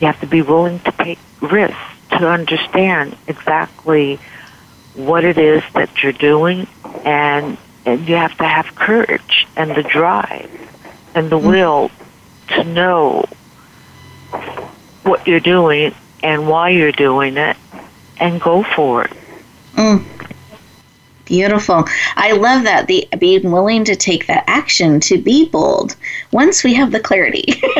[0.00, 1.76] you have to be willing to take risks
[2.10, 4.18] to understand exactly
[4.94, 6.66] what it is that you're doing
[7.04, 10.50] and and you have to have courage and the drive
[11.14, 11.48] and the mm.
[11.48, 11.90] will
[12.48, 13.24] to know
[15.04, 17.56] what you're doing and why you're doing it
[18.18, 19.12] and go for it.
[19.74, 20.04] Mm.
[21.28, 21.84] Beautiful.
[22.16, 25.94] I love that the being willing to take that action to be bold
[26.32, 27.44] once we have the clarity.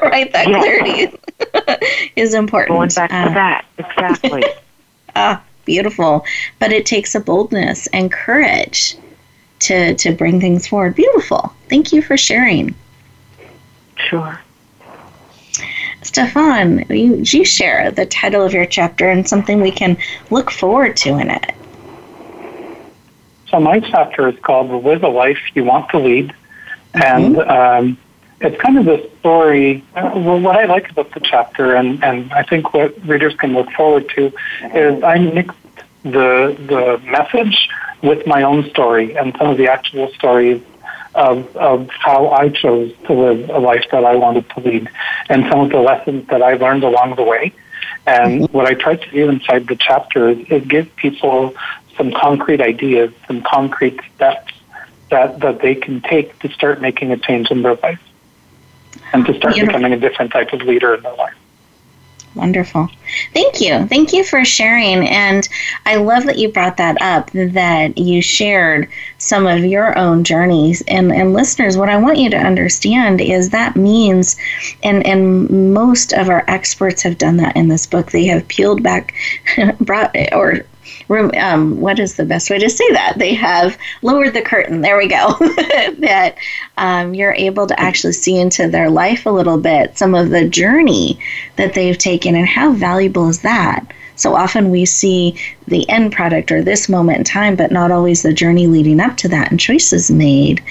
[0.00, 0.32] right?
[0.32, 0.58] That yeah.
[0.58, 1.18] clarity
[2.16, 2.78] is important.
[2.78, 4.44] Going back uh, to that, exactly.
[5.16, 6.24] ah, beautiful.
[6.58, 8.96] But it takes a boldness and courage
[9.60, 10.94] to to bring things forward.
[10.94, 11.52] Beautiful.
[11.68, 12.74] Thank you for sharing.
[13.96, 14.40] Sure.
[16.00, 19.98] Steffan, you, you share the title of your chapter and something we can
[20.30, 21.55] look forward to in it.
[23.56, 26.34] So my chapter is called "Live a Life You Want to Lead,"
[26.92, 27.02] mm-hmm.
[27.02, 27.98] and um,
[28.38, 29.82] it's kind of the story.
[29.94, 33.70] Well, what I like about the chapter, and, and I think what readers can look
[33.72, 34.30] forward to,
[34.74, 35.56] is I mixed
[36.02, 37.70] the the message
[38.02, 40.60] with my own story and some of the actual stories
[41.14, 44.90] of, of how I chose to live a life that I wanted to lead
[45.30, 47.54] and some of the lessons that I learned along the way.
[48.06, 48.56] And mm-hmm.
[48.56, 51.54] what I tried to do inside the chapter is, is give people
[51.96, 54.52] some concrete ideas, some concrete steps
[55.10, 58.00] that, that they can take to start making a change in their life
[59.12, 59.78] and to start Beautiful.
[59.78, 61.34] becoming a different type of leader in their life.
[62.36, 62.90] Wonderful.
[63.32, 63.86] Thank you.
[63.86, 65.08] Thank you for sharing.
[65.08, 65.48] And
[65.86, 70.82] I love that you brought that up, that you shared some of your own journeys.
[70.86, 74.36] And, and listeners, what I want you to understand is that means,
[74.82, 78.82] and, and most of our experts have done that in this book, they have peeled
[78.82, 79.14] back,
[79.80, 80.66] brought, or
[81.08, 83.18] um, what is the best way to say that?
[83.18, 84.80] They have lowered the curtain.
[84.80, 85.34] There we go.
[85.98, 86.36] that
[86.76, 90.48] um, you're able to actually see into their life a little bit, some of the
[90.48, 91.18] journey
[91.56, 93.86] that they've taken, and how valuable is that?
[94.16, 95.36] So often we see
[95.68, 99.16] the end product or this moment in time, but not always the journey leading up
[99.18, 100.62] to that and choices made.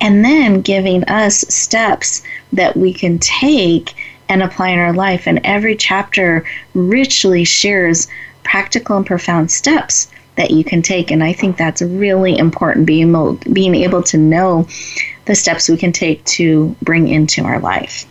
[0.00, 2.22] And then giving us steps
[2.52, 3.94] that we can take
[4.28, 5.26] and apply in our life.
[5.26, 8.06] And every chapter richly shares
[8.42, 11.10] practical and profound steps that you can take.
[11.10, 14.66] And I think that's really important being able, being able to know
[15.26, 18.06] the steps we can take to bring into our life.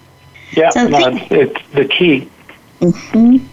[0.52, 2.30] Yeah, so no, it's, it's the key.
[2.82, 3.46] Mm-hmm.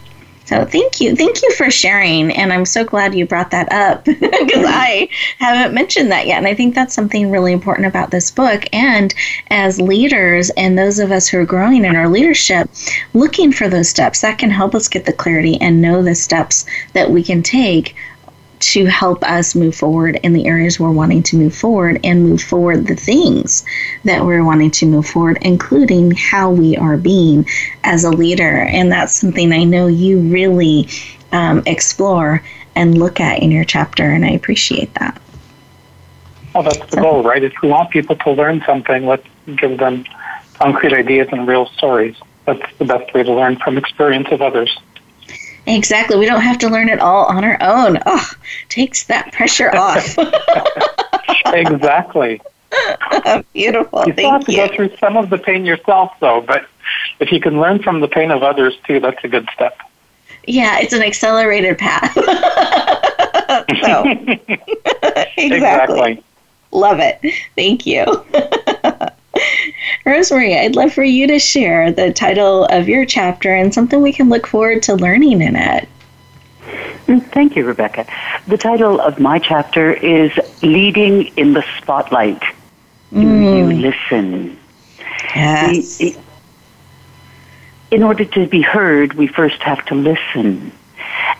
[0.47, 1.13] So thank you.
[1.13, 2.31] Thank you for sharing.
[2.31, 6.37] And I'm so glad you brought that up because I haven't mentioned that yet.
[6.37, 8.63] And I think that's something really important about this book.
[8.71, 9.13] And
[9.49, 12.69] as leaders and those of us who are growing in our leadership,
[13.13, 16.65] looking for those steps that can help us get the clarity and know the steps
[16.93, 17.93] that we can take
[18.59, 22.41] to help us move forward in the areas we're wanting to move forward and move
[22.41, 23.63] forward the things
[24.03, 27.47] that we're wanting to move forward, including how we are being
[27.83, 28.61] as a leader.
[28.63, 30.87] And that's something I know you really
[31.31, 32.43] um, explore
[32.75, 35.19] and look at in your chapter, and I appreciate that.
[36.53, 37.43] Well, that's the so, goal, right?
[37.43, 39.27] If we want people to learn something, let's
[39.57, 40.05] give them
[40.55, 42.15] concrete ideas and real stories.
[42.45, 44.75] That's the best way to learn from experience of others.
[45.67, 46.17] Exactly.
[46.17, 47.99] We don't have to learn it all on our own.
[48.05, 48.31] Oh,
[48.69, 50.17] takes that pressure off.
[51.53, 52.41] exactly.
[53.53, 54.05] Beautiful.
[54.05, 54.67] You still have to you.
[54.67, 56.41] go through some of the pain yourself, though.
[56.41, 56.67] But
[57.19, 59.77] if you can learn from the pain of others too, that's a good step.
[60.45, 62.13] Yeah, it's an accelerated path.
[63.83, 65.55] so, exactly.
[65.55, 66.23] exactly.
[66.71, 67.19] Love it.
[67.55, 68.05] Thank you.
[70.05, 74.13] Rosemarie, I'd love for you to share the title of your chapter and something we
[74.13, 75.89] can look forward to learning in it.
[77.07, 78.05] Mm, thank you, Rebecca.
[78.47, 80.31] The title of my chapter is
[80.61, 82.41] Leading in the Spotlight.
[83.13, 83.57] Do mm.
[83.57, 84.59] you listen?
[85.35, 86.01] Yes.
[87.91, 90.71] in order to be heard, we first have to listen.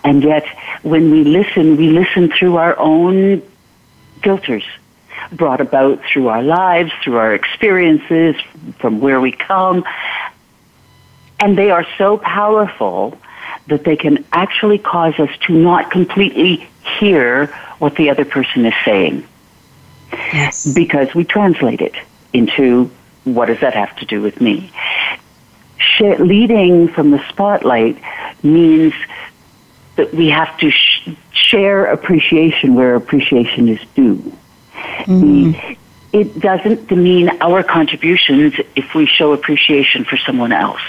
[0.04, 0.46] And yet,
[0.84, 3.42] when we listen, we listen through our own
[4.24, 4.64] filters
[5.32, 8.36] brought about through our lives, through our experiences,
[8.80, 9.84] from where we come.
[11.40, 13.18] And they are so powerful
[13.68, 16.68] that they can actually cause us to not completely
[17.00, 17.48] hear
[17.80, 19.28] what the other person is saying.
[20.12, 20.66] Yes.
[20.74, 21.96] Because we translate it
[22.34, 22.90] into
[23.24, 24.72] what does that have to do with me?
[26.00, 27.98] leading from the spotlight
[28.44, 28.94] means
[29.96, 34.32] that we have to sh- share appreciation where appreciation is due.
[35.06, 35.78] Mm.
[36.14, 40.82] It doesn't demean our contributions if we show appreciation for someone else.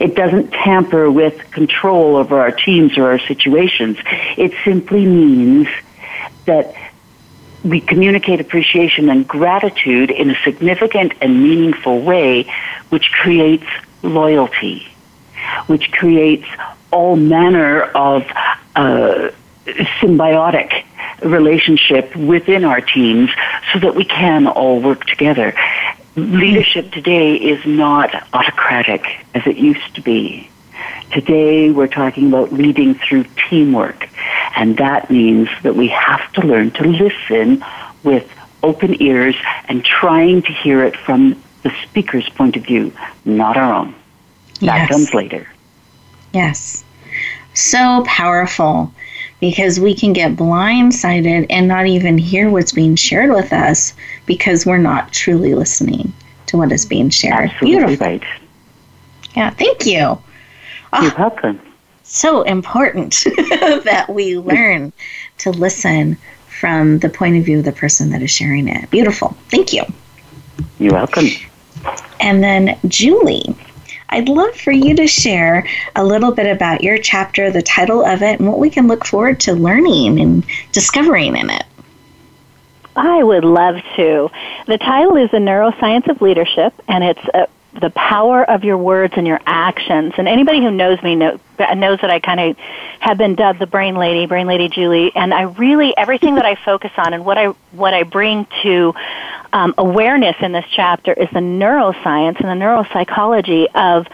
[0.00, 3.98] It doesn't tamper with control over our teams or our situations.
[4.36, 5.68] It simply means
[6.46, 6.74] that
[7.64, 12.52] we communicate appreciation and gratitude in a significant and meaningful way,
[12.90, 13.66] which creates
[14.02, 14.86] loyalty,
[15.66, 16.46] which creates
[16.90, 18.24] all manner of
[18.76, 19.30] uh,
[19.64, 20.84] symbiotic
[21.22, 23.30] relationship within our teams
[23.72, 25.54] so that we can all work together.
[26.16, 29.04] Leadership today is not autocratic
[29.34, 30.48] as it used to be.
[31.12, 34.08] Today we're talking about leading through teamwork.
[34.56, 37.64] And that means that we have to learn to listen
[38.02, 38.30] with
[38.62, 39.36] open ears
[39.68, 42.92] and trying to hear it from the speaker's point of view,
[43.24, 43.94] not our own.
[44.60, 44.88] That yes.
[44.88, 45.48] comes later.
[46.32, 46.84] Yes.
[47.54, 48.92] So powerful
[49.40, 53.94] because we can get blindsided and not even hear what's being shared with us
[54.26, 56.12] because we're not truly listening
[56.46, 57.50] to what is being shared.
[57.50, 58.06] Absolutely Beautiful.
[58.06, 58.22] Right.
[59.36, 60.18] Yeah, thank you.
[60.92, 61.60] Ah, You're oh, welcome.
[62.04, 63.24] So important
[63.84, 64.92] that we learn
[65.38, 66.16] to listen
[66.48, 68.90] from the point of view of the person that is sharing it.
[68.90, 69.36] Beautiful.
[69.48, 69.82] Thank you.
[70.78, 71.26] You're welcome.
[72.20, 73.54] And then Julie,
[74.14, 78.22] I'd love for you to share a little bit about your chapter, the title of
[78.22, 81.64] it, and what we can look forward to learning and discovering in it.
[82.94, 84.30] I would love to.
[84.68, 87.46] The title is The Neuroscience of Leadership, and it's uh,
[87.80, 90.14] the power of your words and your actions.
[90.16, 92.56] And anybody who knows me know, knows that I kind of
[93.00, 95.12] have been dubbed the brain lady, brain lady Julie.
[95.14, 98.94] And I really everything that I focus on and what I what I bring to
[99.52, 104.06] um, awareness in this chapter is the neuroscience and the neuropsychology of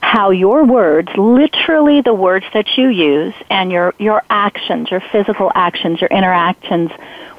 [0.00, 5.50] how your words, literally the words that you use, and your, your actions, your physical
[5.54, 6.90] actions, your interactions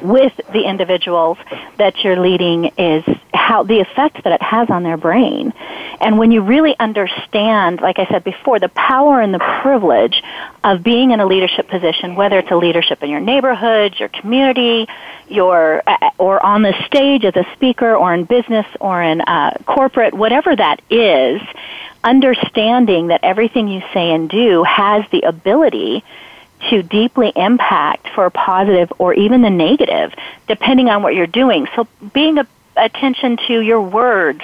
[0.02, 1.38] with the individuals
[1.78, 3.04] that you're leading is
[3.34, 5.54] how the effect that it has on their brain.
[6.00, 10.22] And when you really understand, like I said before, the power and the privilege
[10.64, 14.88] of being in a leadership position, whether it's a leadership in your neighborhood, your community,
[15.28, 19.58] your, uh, or on the stage as a speaker, or in business, or in uh,
[19.66, 21.42] corporate, whatever that is,
[22.08, 26.04] understanding that everything you say and do has the ability
[26.70, 30.14] to deeply impact for a positive or even the negative,
[30.48, 31.68] depending on what you're doing.
[31.76, 32.48] So being a
[32.78, 34.42] attention to your words,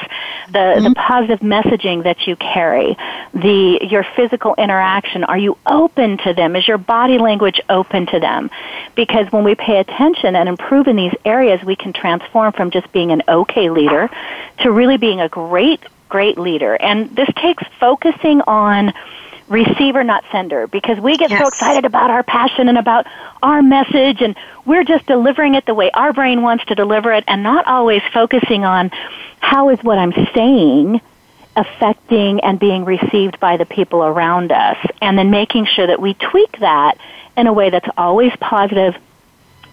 [0.51, 0.83] the, mm-hmm.
[0.83, 2.97] the positive messaging that you carry,
[3.33, 5.23] the your physical interaction.
[5.23, 6.55] Are you open to them?
[6.55, 8.49] Is your body language open to them?
[8.95, 12.91] Because when we pay attention and improve in these areas, we can transform from just
[12.91, 14.09] being an okay leader
[14.59, 15.81] to really being a great,
[16.13, 16.75] great leader.
[16.75, 18.93] And this takes focusing on
[19.47, 21.41] receiver, not sender, because we get yes.
[21.41, 23.07] so excited about our passion and about
[23.41, 27.23] our message, and we're just delivering it the way our brain wants to deliver it,
[27.27, 28.91] and not always focusing on
[29.39, 31.01] how is what I'm saying
[31.55, 36.13] affecting and being received by the people around us, and then making sure that we
[36.13, 36.99] tweak that
[37.35, 38.95] in a way that's always positive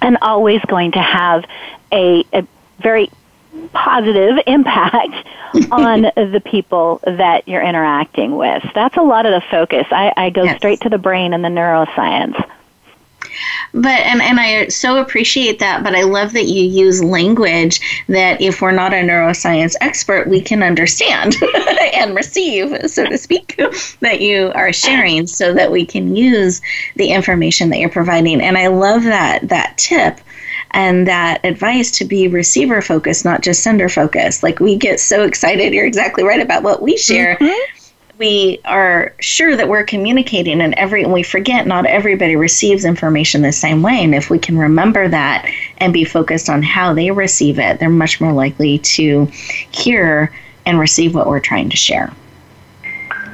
[0.01, 1.45] and always going to have
[1.93, 2.47] a, a
[2.79, 3.11] very
[3.69, 5.29] positive impact
[5.71, 8.65] on the people that you're interacting with.
[8.75, 9.87] That's a lot of the focus.
[9.91, 10.59] I, I go yes.
[10.59, 12.43] straight to the brain and the neuroscience.
[13.73, 18.41] But and, and I so appreciate that, but I love that you use language that
[18.41, 21.37] if we're not a neuroscience expert, we can understand
[21.95, 23.61] and receive, so to speak,
[24.01, 26.61] that you are sharing so that we can use
[26.97, 28.41] the information that you're providing.
[28.41, 30.21] And I love that that tip
[30.73, 34.43] and that advice to be receiver focused, not just sender focused.
[34.43, 37.37] Like we get so excited, you're exactly right about what we share.
[37.37, 37.77] Mm-hmm.
[38.19, 43.41] We are sure that we're communicating, and every and we forget not everybody receives information
[43.41, 44.05] the same way.
[44.05, 47.89] And if we can remember that and be focused on how they receive it, they're
[47.89, 49.25] much more likely to
[49.71, 50.31] hear
[50.67, 52.13] and receive what we're trying to share.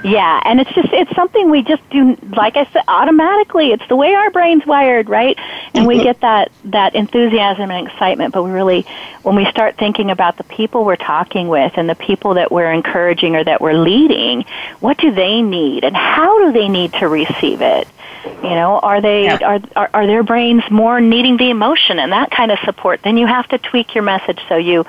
[0.07, 3.73] Yeah, and it's just it's something we just do like I said automatically.
[3.73, 5.37] It's the way our brain's wired, right?
[5.75, 8.87] And we get that that enthusiasm and excitement, but we really
[9.25, 12.71] when we start thinking about the people we're talking with and the people that we're
[12.71, 14.45] encouraging or that we're leading,
[14.79, 17.89] what do they need and how do they need to receive it?
[18.25, 19.39] You know, are they yeah.
[19.43, 23.03] are, are are their brains more needing the emotion and that kind of support?
[23.03, 24.87] Then you have to tweak your message so you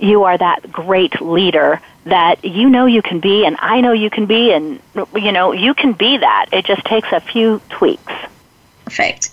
[0.00, 4.10] you are that great leader that you know you can be and I know you
[4.10, 4.80] can be and
[5.14, 6.46] you know you can be that.
[6.52, 8.12] It just takes a few tweaks.
[8.84, 9.30] Perfect.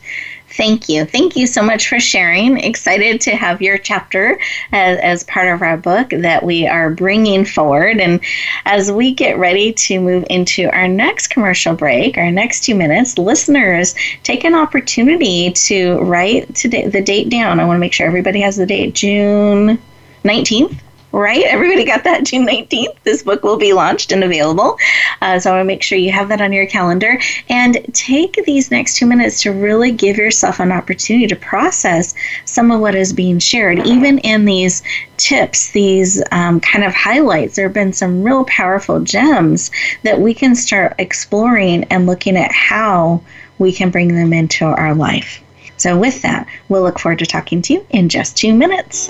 [0.50, 1.06] Thank you.
[1.06, 2.60] Thank you so much for sharing.
[2.60, 4.40] Excited to have your chapter
[4.72, 8.00] as, as part of our book that we are bringing forward.
[8.00, 8.20] And
[8.66, 13.18] as we get ready to move into our next commercial break, our next two minutes,
[13.18, 17.60] listeners take an opportunity to write today, the date down.
[17.60, 19.80] I want to make sure everybody has the date June
[20.24, 20.80] 19th
[21.20, 21.46] right?
[21.46, 22.96] Everybody got that June 19th.
[23.04, 24.78] This book will be launched and available.
[25.22, 28.44] Uh, so I want to make sure you have that on your calendar and take
[28.46, 32.96] these next two minutes to really give yourself an opportunity to process some of what
[32.96, 33.86] is being shared.
[33.86, 34.82] Even in these
[35.18, 39.70] tips, these um, kind of highlights, there have been some real powerful gems
[40.02, 43.22] that we can start exploring and looking at how
[43.60, 45.42] we can bring them into our life.
[45.78, 49.10] So, with that, we'll look forward to talking to you in just two minutes.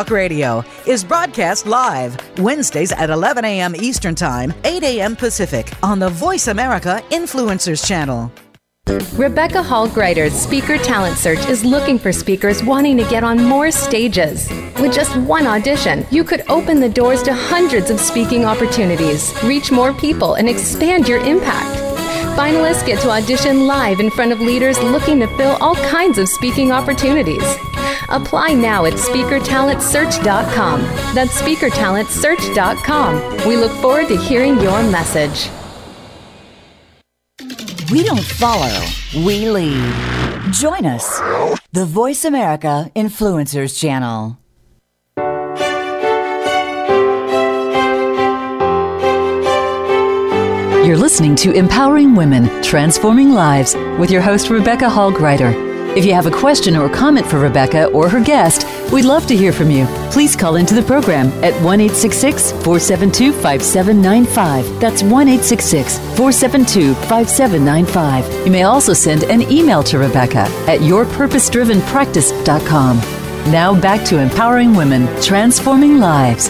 [0.00, 3.76] Talk Radio is broadcast live Wednesdays at 11 a.m.
[3.76, 5.14] Eastern Time, 8 a.m.
[5.14, 8.32] Pacific on the Voice America Influencers Channel.
[9.16, 13.70] Rebecca Hall Gruyter's Speaker Talent Search is looking for speakers wanting to get on more
[13.70, 14.48] stages.
[14.80, 19.70] With just one audition, you could open the doors to hundreds of speaking opportunities, reach
[19.70, 21.76] more people, and expand your impact.
[22.38, 26.26] Finalists get to audition live in front of leaders looking to fill all kinds of
[26.26, 27.44] speaking opportunities.
[28.08, 30.80] Apply now at speakertalentsearch.com.
[31.14, 33.48] That's speakertalentsearch.com.
[33.48, 35.48] We look forward to hearing your message.
[37.90, 38.84] We don't follow,
[39.24, 39.94] we lead.
[40.52, 41.18] Join us,
[41.72, 44.36] the Voice America Influencers Channel.
[50.86, 55.69] You're listening to Empowering Women, Transforming Lives with your host, Rebecca Hall Gruyter.
[55.96, 59.36] If you have a question or comment for Rebecca or her guest, we'd love to
[59.36, 59.86] hear from you.
[60.12, 64.78] Please call into the program at 1 472 5795.
[64.78, 68.46] That's 1 472 5795.
[68.46, 72.96] You may also send an email to Rebecca at yourpurposedrivenpractice.com.
[73.50, 76.48] Now back to empowering women, transforming lives.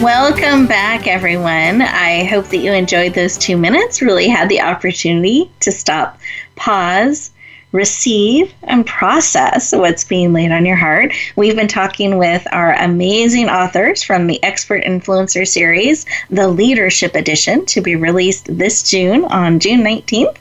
[0.00, 1.82] Welcome back, everyone.
[1.82, 6.20] I hope that you enjoyed those two minutes, really had the opportunity to stop,
[6.54, 7.32] pause,
[7.72, 11.12] receive and process what's being laid on your heart.
[11.36, 17.66] We've been talking with our amazing authors from the Expert Influencer series, the Leadership Edition,
[17.66, 20.36] to be released this June on June 19th.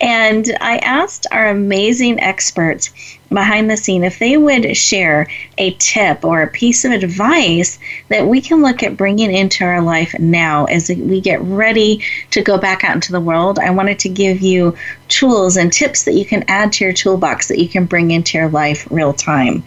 [0.00, 2.90] And I asked our amazing experts
[3.30, 7.78] behind the scene if they would share a tip or a piece of advice
[8.08, 12.42] that we can look at bringing into our life now as we get ready to
[12.42, 13.58] go back out into the world.
[13.58, 14.76] I wanted to give you
[15.08, 18.36] tools and tips that you can add to your toolbox that you can bring into
[18.36, 19.62] your life real time.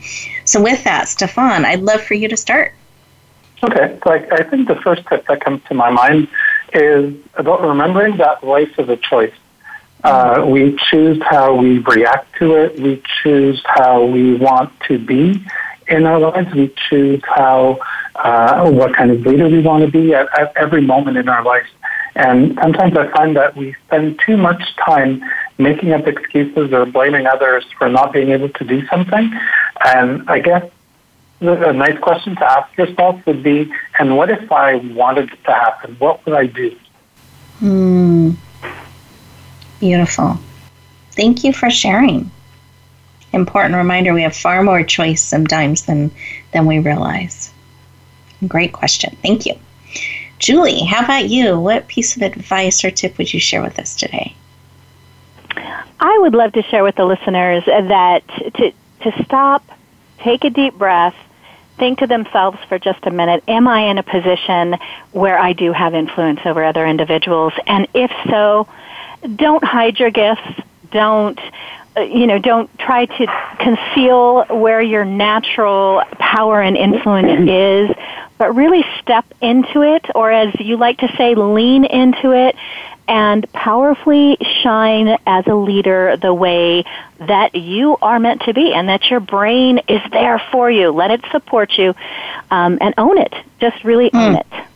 [0.45, 2.73] So, with that, Steffan, I'd love for you to start.
[3.63, 6.27] Okay, I, I think the first tip that comes to my mind
[6.73, 9.33] is about remembering that life is a choice.
[10.03, 12.79] Uh, we choose how we react to it.
[12.79, 15.43] We choose how we want to be
[15.87, 16.53] in our lives.
[16.53, 17.79] We choose how,
[18.15, 21.43] uh, what kind of leader we want to be at, at every moment in our
[21.43, 21.67] life.
[22.15, 25.23] And sometimes I find that we spend too much time
[25.57, 29.33] making up excuses or blaming others for not being able to do something.
[29.83, 30.69] And I guess
[31.41, 35.51] a nice question to ask yourself would be, and what if I wanted it to
[35.51, 35.95] happen?
[35.99, 36.75] What would I do?
[37.59, 38.31] Hmm.
[39.83, 40.39] Beautiful.
[41.11, 42.31] Thank you for sharing.
[43.33, 46.09] Important reminder we have far more choice sometimes than,
[46.53, 47.51] than we realize.
[48.47, 49.17] Great question.
[49.21, 49.55] Thank you.
[50.39, 51.59] Julie, how about you?
[51.59, 54.33] What piece of advice or tip would you share with us today?
[55.99, 58.71] I would love to share with the listeners that to,
[59.01, 59.69] to stop,
[60.19, 61.15] take a deep breath,
[61.77, 64.77] think to themselves for just a minute, am I in a position
[65.11, 67.51] where I do have influence over other individuals?
[67.67, 68.65] And if so,
[69.35, 70.61] don't hide your gifts.
[70.91, 71.39] Don't
[71.95, 77.95] uh, you know, don't try to conceal where your natural power and influence is,
[78.39, 82.55] but really step into it, or as you like to say, lean into it
[83.07, 86.83] and powerfully shine as a leader the way
[87.19, 90.89] that you are meant to be and that your brain is there for you.
[90.89, 91.93] Let it support you
[92.49, 93.33] um, and own it.
[93.59, 94.39] Just really own mm.
[94.39, 94.67] it.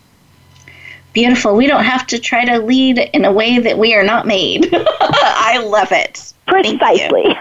[1.17, 1.55] Beautiful.
[1.55, 4.69] We don't have to try to lead in a way that we are not made.
[4.71, 6.31] I love it.
[6.45, 7.35] Precisely.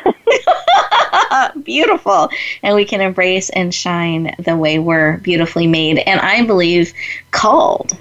[1.63, 2.31] Beautiful.
[2.63, 5.99] And we can embrace and shine the way we're beautifully made.
[5.99, 6.95] And I believe
[7.33, 7.95] called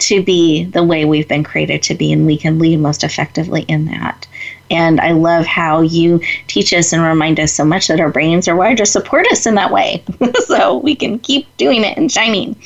[0.00, 3.62] to be the way we've been created to be, and we can lead most effectively
[3.62, 4.26] in that.
[4.70, 8.48] And I love how you teach us and remind us so much that our brains
[8.48, 10.02] are wired to support us in that way.
[10.46, 12.56] so we can keep doing it and shining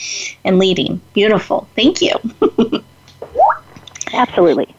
[0.44, 1.01] and leading.
[1.12, 1.68] Beautiful.
[1.74, 2.14] Thank you.
[4.12, 4.74] Absolutely.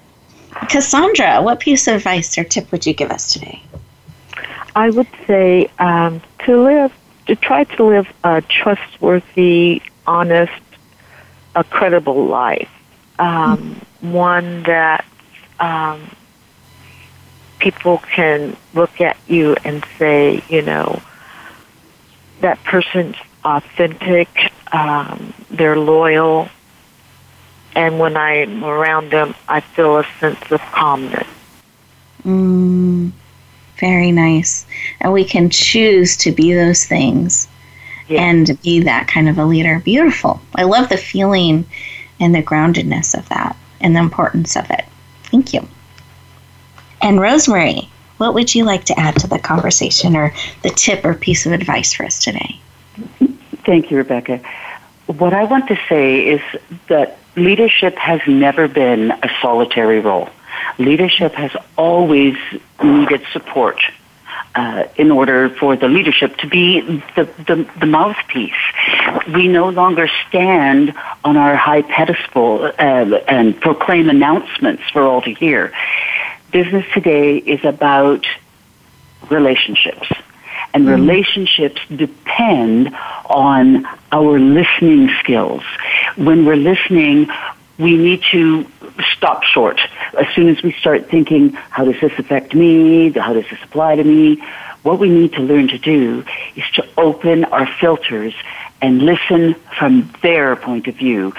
[0.69, 3.61] Cassandra, what piece of advice or tip would you give us today?
[4.75, 6.93] I would say um, to live,
[7.27, 10.53] to try to live a trustworthy, honest,
[11.55, 12.69] a credible life,
[13.17, 14.11] um, mm-hmm.
[14.13, 15.05] one that
[15.59, 16.01] um,
[17.59, 21.01] people can look at you and say, you know,
[22.41, 26.49] that person's authentic, um, they're loyal,
[27.75, 31.27] and when I'm around them, I feel a sense of calmness.
[32.25, 33.11] Mm,
[33.77, 34.65] very nice.
[35.01, 37.47] And we can choose to be those things
[38.09, 39.79] and be that kind of a leader.
[39.79, 40.41] Beautiful.
[40.55, 41.65] I love the feeling
[42.19, 44.85] and the groundedness of that and the importance of it.
[45.25, 45.67] Thank you.
[47.01, 47.87] And Rosemarie,
[48.17, 50.33] what would you like to add to the conversation or
[50.63, 52.59] the tip or piece of advice for us today?
[53.65, 54.41] Thank you, Rebecca.
[55.05, 56.41] What I want to say is
[56.87, 60.29] that leadership has never been a solitary role.
[60.77, 62.35] Leadership has always
[62.83, 63.79] needed support
[64.55, 66.81] uh, in order for the leadership to be
[67.15, 68.51] the, the, the, mouthpiece.
[69.33, 70.93] We no longer stand
[71.23, 72.71] on our high pedestal uh,
[73.27, 75.71] and proclaim announcements for all to hear.
[76.51, 78.25] Business today is about
[79.29, 80.07] relationships.
[80.73, 81.01] And mm-hmm.
[81.01, 82.95] relationships depend
[83.25, 85.63] on our listening skills.
[86.15, 87.29] When we're listening,
[87.77, 88.67] we need to
[89.15, 89.79] stop short.
[90.17, 93.11] As soon as we start thinking, how does this affect me?
[93.11, 94.43] How does this apply to me?
[94.83, 96.23] What we need to learn to do
[96.55, 98.33] is to open our filters
[98.81, 101.33] and listen from their point of view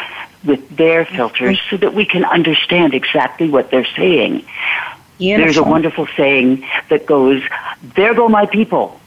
[0.44, 4.44] with their filters so that we can understand exactly what they're saying.
[5.20, 5.44] Beautiful.
[5.44, 7.42] There's a wonderful saying that goes,
[7.94, 8.98] There go my people.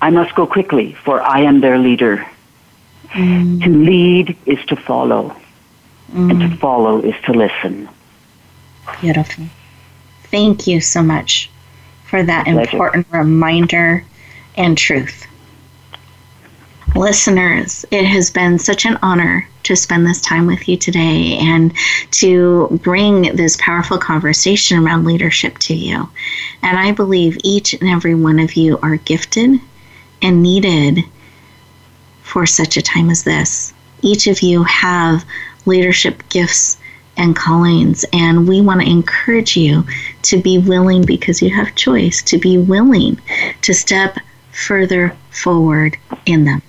[0.00, 2.26] I must go quickly, for I am their leader.
[3.10, 3.62] Mm.
[3.62, 5.36] To lead is to follow
[6.12, 6.30] mm.
[6.30, 7.88] and to follow is to listen.
[9.00, 9.44] Beautiful.
[10.24, 11.48] Thank you so much
[12.06, 14.04] for that important reminder
[14.56, 15.26] and truth.
[17.00, 21.72] Listeners, it has been such an honor to spend this time with you today and
[22.10, 26.10] to bring this powerful conversation around leadership to you.
[26.62, 29.58] And I believe each and every one of you are gifted
[30.20, 30.98] and needed
[32.20, 33.72] for such a time as this.
[34.02, 35.24] Each of you have
[35.64, 36.76] leadership gifts
[37.16, 38.04] and callings.
[38.12, 39.86] And we want to encourage you
[40.24, 43.18] to be willing, because you have choice, to be willing
[43.62, 44.18] to step
[44.52, 45.96] further forward
[46.26, 46.60] in them.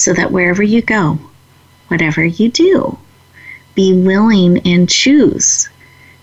[0.00, 1.18] So that wherever you go,
[1.88, 2.96] whatever you do,
[3.74, 5.68] be willing and choose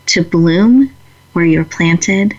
[0.07, 0.91] to bloom
[1.33, 2.35] where you're planted,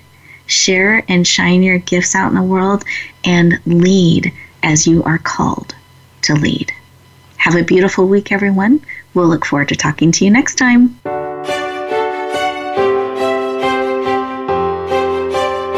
[0.47, 2.83] share and shine your gifts out in the world,
[3.25, 4.33] and lead
[4.65, 5.77] as you are called
[6.23, 6.73] to lead.
[7.37, 8.85] Have a beautiful week, everyone.
[9.15, 10.99] We'll look forward to talking to you next time.